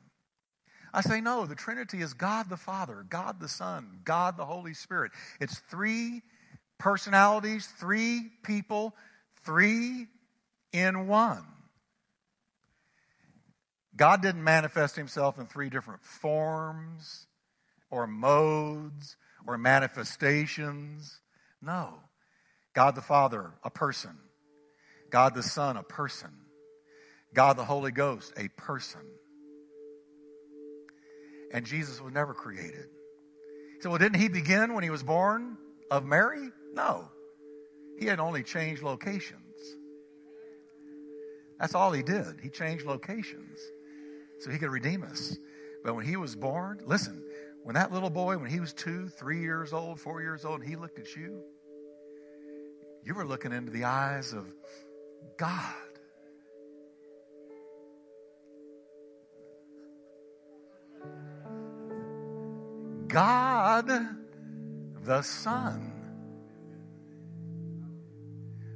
I 0.93 1.03
say, 1.03 1.21
no, 1.21 1.47
the 1.47 1.55
Trinity 1.55 2.01
is 2.01 2.15
God 2.15 2.49
the 2.49 2.57
Father, 2.57 3.05
God 3.09 3.41
the 3.41 3.49
Son, 3.49 4.01
God 4.05 4.37
the 4.37 4.45
Holy 4.45 4.75
Spirit. 4.75 5.13
It's 5.41 5.59
three 5.71 6.23
personalities, 6.79 7.67
three 7.67 8.31
people, 8.43 8.95
three 9.45 10.07
in 10.73 11.07
one. 11.07 11.45
God 13.97 14.23
didn't 14.23 14.45
manifest 14.45 14.97
himself 14.97 15.39
in 15.39 15.47
three 15.47 15.71
different 15.71 16.03
forms 16.03 17.27
or 17.91 18.07
modes 18.07 19.17
or 19.47 19.59
manifestations. 19.59 21.21
No. 21.63 22.01
God 22.75 22.95
the 22.95 23.03
Father, 23.03 23.53
a 23.65 23.71
person. 23.71 24.17
God 25.11 25.35
the 25.35 25.43
Son, 25.43 25.77
a 25.77 25.83
person. 25.83 26.31
God 27.35 27.57
the 27.57 27.65
Holy 27.65 27.93
Ghost, 27.93 28.33
a 28.37 28.49
person. 28.49 29.01
And 31.53 31.65
Jesus 31.65 32.01
was 32.01 32.13
never 32.13 32.35
created. 32.35 32.87
Said, 33.81 33.89
Well, 33.89 33.99
didn't 33.99 34.21
he 34.21 34.29
begin 34.29 34.75
when 34.75 34.85
he 34.85 34.91
was 34.91 35.03
born 35.03 35.57
of 35.91 36.05
Mary? 36.05 36.51
No. 36.73 37.09
He 37.99 38.07
had 38.07 38.21
only 38.21 38.43
changed 38.43 38.83
locations. 38.83 39.43
That's 41.59 41.75
all 41.75 41.93
he 41.93 42.03
did. 42.03 42.41
He 42.43 42.51
changed 42.51 42.87
locations 42.87 43.59
so 44.41 44.51
he 44.51 44.59
could 44.59 44.71
redeem 44.71 45.03
us. 45.03 45.37
But 45.85 45.95
when 45.95 46.05
he 46.05 46.17
was 46.17 46.37
born, 46.37 46.81
listen, 46.85 47.25
when 47.69 47.75
that 47.75 47.93
little 47.93 48.09
boy, 48.09 48.39
when 48.39 48.49
he 48.49 48.61
was 48.61 48.73
two, 48.73 49.09
three 49.11 49.43
years 49.43 49.75
old, 49.75 50.01
four 50.01 50.23
years 50.23 50.47
old, 50.47 50.65
he 50.65 50.75
looked 50.75 50.99
at 50.99 51.15
you, 51.15 51.43
you 53.05 53.13
were 53.13 53.27
looking 53.27 53.53
into 53.53 53.71
the 53.71 53.85
eyes 53.85 54.33
of 54.33 54.51
God. 55.37 55.75
God 63.09 63.91
the 65.05 65.21
Son, 65.21 65.93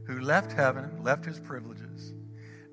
who 0.07 0.21
left 0.21 0.53
heaven, 0.53 1.03
left 1.03 1.25
his 1.25 1.41
privileges, 1.41 2.13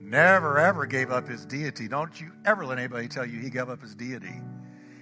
never 0.01 0.59
ever 0.59 0.85
gave 0.85 1.11
up 1.11 1.29
his 1.29 1.45
deity. 1.45 1.87
Don't 1.87 2.19
you 2.19 2.33
ever 2.43 2.65
let 2.65 2.77
anybody 2.77 3.07
tell 3.07 3.25
you 3.25 3.39
he 3.39 3.49
gave 3.49 3.69
up 3.69 3.81
his 3.81 3.95
deity. 3.95 4.35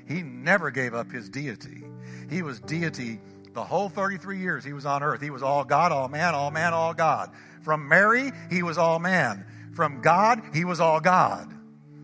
He 0.08 0.24
never 0.24 0.72
gave 0.72 0.94
up 0.94 1.12
his 1.12 1.30
deity. 1.30 1.84
He 2.30 2.42
was 2.42 2.60
deity 2.60 3.20
the 3.54 3.64
whole 3.64 3.90
33 3.90 4.38
years 4.38 4.64
he 4.64 4.74
was 4.74 4.86
on 4.86 5.02
earth. 5.02 5.20
He 5.20 5.32
was 5.32 5.42
all 5.42 5.64
God, 5.64 5.92
all 5.92 6.08
man, 6.08 6.36
all 6.36 6.52
man, 6.52 6.74
all 6.74 6.94
God. 6.94 7.32
From 7.62 7.90
Mary, 7.90 8.32
he 8.52 8.62
was 8.62 8.78
all 8.78 9.00
man. 9.00 9.46
From 9.74 10.02
God, 10.02 10.42
he 10.54 10.64
was 10.64 10.80
all 10.80 11.00
God. 11.00 11.52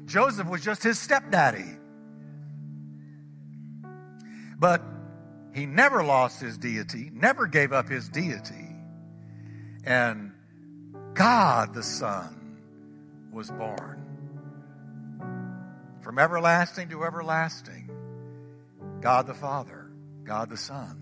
Joseph 0.05 0.47
was 0.47 0.61
just 0.61 0.83
his 0.83 0.97
stepdaddy. 0.99 1.77
But 4.57 4.81
he 5.53 5.67
never 5.67 6.03
lost 6.03 6.41
his 6.41 6.57
deity, 6.57 7.11
never 7.13 7.45
gave 7.45 7.71
up 7.71 7.87
his 7.87 8.09
deity. 8.09 8.75
And 9.83 10.31
God 11.13 11.73
the 11.75 11.83
Son 11.83 12.57
was 13.31 13.51
born. 13.51 14.02
From 16.03 16.19
everlasting 16.19 16.89
to 16.89 17.03
everlasting, 17.05 17.89
God 18.99 19.25
the 19.25 19.33
Father, 19.33 19.89
God 20.25 20.49
the 20.49 20.57
Son, 20.57 20.99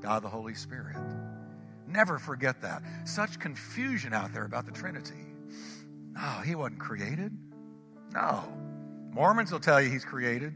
God 0.00 0.22
the 0.22 0.28
Holy 0.28 0.54
Spirit. 0.54 0.96
Never 1.86 2.18
forget 2.18 2.62
that. 2.62 2.82
Such 3.04 3.38
confusion 3.38 4.14
out 4.14 4.32
there 4.32 4.44
about 4.44 4.64
the 4.64 4.72
Trinity. 4.72 5.26
No, 6.14 6.40
he 6.44 6.54
wasn't 6.54 6.80
created. 6.80 7.36
No. 8.14 8.42
Mormons 9.12 9.52
will 9.52 9.60
tell 9.60 9.80
you 9.80 9.90
he's 9.90 10.04
created. 10.04 10.54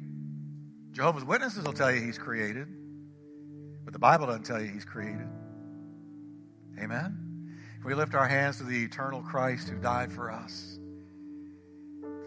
Jehovah's 0.93 1.25
Witnesses 1.25 1.65
will 1.65 1.73
tell 1.73 1.93
you 1.93 2.01
he's 2.01 2.19
created, 2.19 2.69
but 3.85 3.93
the 3.93 3.99
Bible 3.99 4.27
doesn't 4.27 4.45
tell 4.45 4.63
you 4.63 4.69
he's 4.69 4.85
created. 4.85 5.29
Amen? 6.81 7.59
Can 7.81 7.85
we 7.85 7.95
lift 7.95 8.15
our 8.15 8.29
hands 8.29 8.59
to 8.59 8.65
the 8.65 8.85
eternal 8.85 9.21
Christ 9.21 9.69
who 9.69 9.77
died 9.77 10.13
for 10.13 10.31
us? 10.31 10.79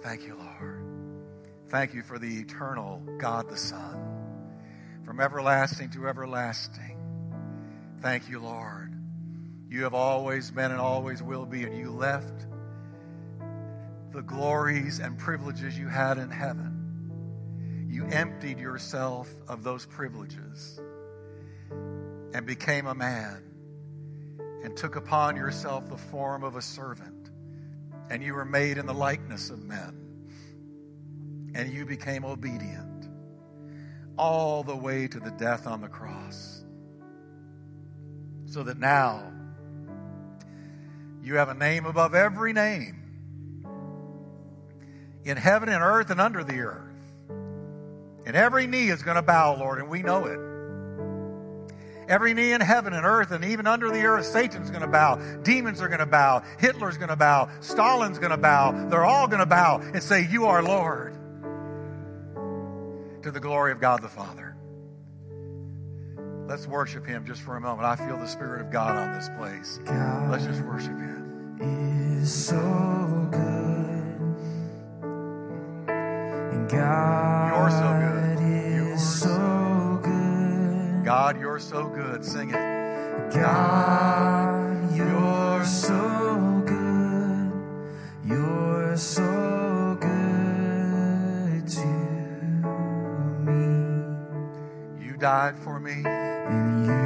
Thank 0.03 0.23
you, 0.23 0.35
Lord. 0.35 0.86
Thank 1.69 1.93
you 1.93 2.03
for 2.03 2.17
the 2.17 2.39
eternal 2.39 3.01
God 3.17 3.49
the 3.49 3.57
Son, 3.57 3.99
from 5.05 5.19
everlasting 5.19 5.89
to 5.91 6.07
everlasting. 6.07 6.97
Thank 7.99 8.29
you, 8.29 8.39
Lord. 8.39 8.93
You 9.69 9.83
have 9.83 9.93
always 9.93 10.49
been 10.49 10.71
and 10.71 10.79
always 10.79 11.21
will 11.21 11.45
be, 11.45 11.63
and 11.63 11.77
you 11.77 11.91
left 11.91 12.45
the 14.11 14.21
glories 14.21 14.99
and 14.99 15.17
privileges 15.17 15.77
you 15.77 15.87
had 15.87 16.17
in 16.17 16.29
heaven 16.29 16.77
you 17.97 18.05
emptied 18.11 18.59
yourself 18.59 19.27
of 19.47 19.63
those 19.63 19.85
privileges 19.87 20.79
and 21.71 22.45
became 22.45 22.85
a 22.85 22.93
man 22.93 23.41
and 24.63 24.77
took 24.77 24.95
upon 24.95 25.35
yourself 25.35 25.89
the 25.89 25.97
form 25.97 26.43
of 26.43 26.55
a 26.55 26.61
servant. 26.61 27.31
And 28.11 28.21
you 28.21 28.35
were 28.35 28.45
made 28.45 28.77
in 28.77 28.85
the 28.85 28.93
likeness 28.93 29.49
of 29.49 29.63
men. 29.63 30.06
And 31.57 31.73
you 31.73 31.85
became 31.85 32.23
obedient 32.23 33.09
all 34.17 34.63
the 34.63 34.75
way 34.75 35.07
to 35.07 35.19
the 35.19 35.31
death 35.31 35.65
on 35.65 35.81
the 35.81 35.87
cross. 35.87 36.63
So 38.45 38.63
that 38.63 38.77
now 38.77 39.33
you 41.21 41.35
have 41.35 41.49
a 41.49 41.55
name 41.55 41.85
above 41.85 42.15
every 42.15 42.53
name 42.53 43.03
in 45.25 45.35
heaven 45.35 45.67
and 45.67 45.83
earth 45.83 46.11
and 46.11 46.21
under 46.21 46.43
the 46.43 46.59
earth 46.59 46.87
and 48.27 48.35
every 48.35 48.67
knee 48.67 48.89
is 48.89 49.03
going 49.03 49.15
to 49.15 49.21
bow, 49.21 49.55
Lord, 49.57 49.79
and 49.79 49.87
we 49.87 50.03
know 50.03 50.25
it. 50.25 50.37
Every 52.09 52.33
knee 52.33 52.51
in 52.51 52.59
heaven 52.59 52.91
and 52.91 53.05
earth 53.05 53.31
and 53.31 53.45
even 53.45 53.65
under 53.67 53.89
the 53.89 54.03
earth, 54.03 54.25
Satan's 54.25 54.69
going 54.69 54.81
to 54.81 54.87
bow. 54.87 55.15
Demons 55.43 55.81
are 55.81 55.87
going 55.87 56.01
to 56.01 56.05
bow. 56.05 56.43
Hitler's 56.59 56.97
going 56.97 57.07
to 57.07 57.15
bow. 57.15 57.49
Stalin's 57.61 58.19
going 58.19 58.31
to 58.31 58.37
bow. 58.37 58.89
They're 58.89 59.05
all 59.05 59.27
going 59.27 59.39
to 59.39 59.45
bow 59.45 59.79
and 59.79 60.03
say, 60.03 60.27
You 60.29 60.45
are 60.45 60.61
Lord. 60.61 61.17
To 63.23 63.31
the 63.31 63.39
glory 63.39 63.71
of 63.71 63.79
God 63.79 64.01
the 64.01 64.07
Father. 64.07 64.55
Let's 66.47 66.67
worship 66.67 67.05
Him 67.05 67.25
just 67.25 67.41
for 67.41 67.57
a 67.57 67.61
moment. 67.61 67.85
I 67.85 67.95
feel 67.95 68.17
the 68.17 68.27
Spirit 68.27 68.61
of 68.61 68.71
God 68.71 68.95
on 68.95 69.13
this 69.13 69.29
place. 69.37 69.79
God 69.85 70.31
Let's 70.31 70.45
just 70.45 70.61
worship 70.61 70.97
Him. 70.97 71.57
Is 72.21 72.33
so 72.33 73.27
good. 73.31 73.39
And 76.53 76.69
God. 76.69 77.47
You're 77.49 77.69
so 77.69 77.93
good. 77.93 78.17
God, 81.07 81.39
you're 81.39 81.57
so 81.57 81.87
good. 81.87 82.25
Sing 82.25 82.49
it. 82.49 83.33
God, 83.33 84.93
you're 84.93 85.63
so 85.63 86.26
died 95.27 95.59
for 95.59 95.77
me. 95.77 96.96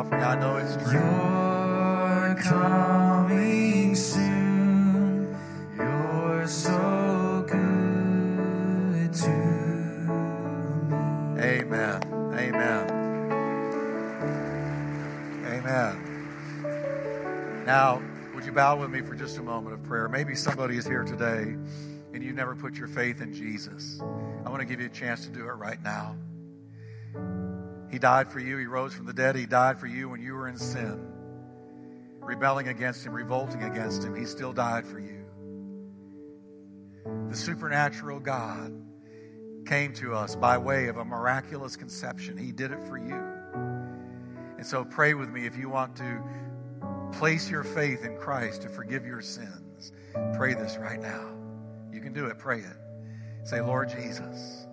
Offering. 0.00 0.22
I 0.22 0.34
know 0.40 0.56
it's 0.56 0.76
true. 0.76 0.98
You're 0.98 2.34
coming 2.42 3.94
soon. 3.94 5.36
You're 5.76 6.46
so 6.46 7.44
good 7.46 9.12
to 9.12 9.28
me. 10.08 11.42
Amen. 11.42 12.02
Amen. 12.32 12.90
Amen. 15.44 15.92
Now, 17.66 18.00
would 18.34 18.46
you 18.46 18.52
bow 18.52 18.76
with 18.76 18.90
me 18.90 19.02
for 19.02 19.14
just 19.14 19.36
a 19.36 19.42
moment 19.42 19.74
of 19.74 19.82
prayer? 19.82 20.08
Maybe 20.08 20.34
somebody 20.34 20.78
is 20.78 20.86
here 20.86 21.04
today 21.04 21.56
and 22.14 22.24
you've 22.24 22.36
never 22.36 22.56
put 22.56 22.74
your 22.74 22.88
faith 22.88 23.20
in 23.20 23.34
Jesus. 23.34 24.00
I 24.00 24.48
want 24.48 24.60
to 24.60 24.66
give 24.66 24.80
you 24.80 24.86
a 24.86 24.90
chance 24.90 25.26
to 25.26 25.30
do 25.30 25.40
it 25.40 25.52
right 25.52 25.82
now. 25.82 26.16
He 27.90 27.98
died 27.98 28.30
for 28.30 28.38
you. 28.38 28.56
He 28.56 28.66
rose 28.66 28.94
from 28.94 29.06
the 29.06 29.12
dead. 29.12 29.36
He 29.36 29.46
died 29.46 29.78
for 29.80 29.86
you 29.86 30.08
when 30.08 30.20
you 30.20 30.34
were 30.34 30.48
in 30.48 30.56
sin, 30.56 31.12
rebelling 32.20 32.68
against 32.68 33.04
Him, 33.04 33.12
revolting 33.12 33.62
against 33.62 34.04
Him. 34.04 34.14
He 34.14 34.26
still 34.26 34.52
died 34.52 34.86
for 34.86 35.00
you. 35.00 35.24
The 37.28 37.36
supernatural 37.36 38.20
God 38.20 38.72
came 39.66 39.92
to 39.94 40.14
us 40.14 40.36
by 40.36 40.58
way 40.58 40.88
of 40.88 40.96
a 40.96 41.04
miraculous 41.04 41.76
conception. 41.76 42.36
He 42.36 42.52
did 42.52 42.72
it 42.72 42.82
for 42.84 42.98
you. 42.98 43.20
And 44.56 44.66
so 44.66 44.84
pray 44.84 45.14
with 45.14 45.30
me 45.30 45.46
if 45.46 45.56
you 45.56 45.68
want 45.68 45.96
to 45.96 46.22
place 47.12 47.50
your 47.50 47.64
faith 47.64 48.04
in 48.04 48.16
Christ 48.16 48.62
to 48.62 48.68
forgive 48.68 49.06
your 49.06 49.20
sins. 49.20 49.92
Pray 50.34 50.54
this 50.54 50.76
right 50.76 51.00
now. 51.00 51.30
You 51.92 52.00
can 52.00 52.12
do 52.12 52.26
it. 52.26 52.38
Pray 52.38 52.60
it. 52.60 52.76
Say, 53.44 53.60
Lord 53.60 53.88
Jesus, 53.88 54.66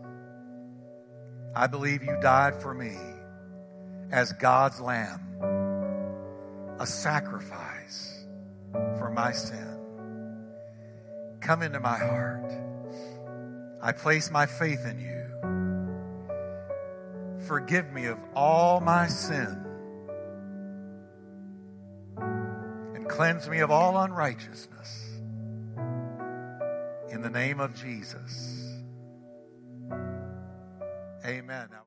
I 1.59 1.65
believe 1.65 2.03
you 2.03 2.15
died 2.21 2.61
for 2.61 2.71
me 2.71 2.95
as 4.11 4.31
God's 4.33 4.79
lamb, 4.79 5.19
a 6.79 6.85
sacrifice 6.85 8.27
for 8.71 9.09
my 9.09 9.31
sin. 9.31 9.79
Come 11.41 11.63
into 11.63 11.79
my 11.79 11.97
heart. 11.97 12.53
I 13.81 13.91
place 13.91 14.29
my 14.29 14.45
faith 14.45 14.85
in 14.85 14.99
you. 14.99 15.23
Forgive 17.47 17.91
me 17.91 18.05
of 18.05 18.19
all 18.35 18.79
my 18.79 19.07
sin 19.07 19.65
and 22.93 23.09
cleanse 23.09 23.49
me 23.49 23.61
of 23.61 23.71
all 23.71 23.97
unrighteousness. 23.97 25.09
In 27.09 27.23
the 27.23 27.31
name 27.31 27.59
of 27.59 27.73
Jesus. 27.73 28.56
Amen. 31.27 31.86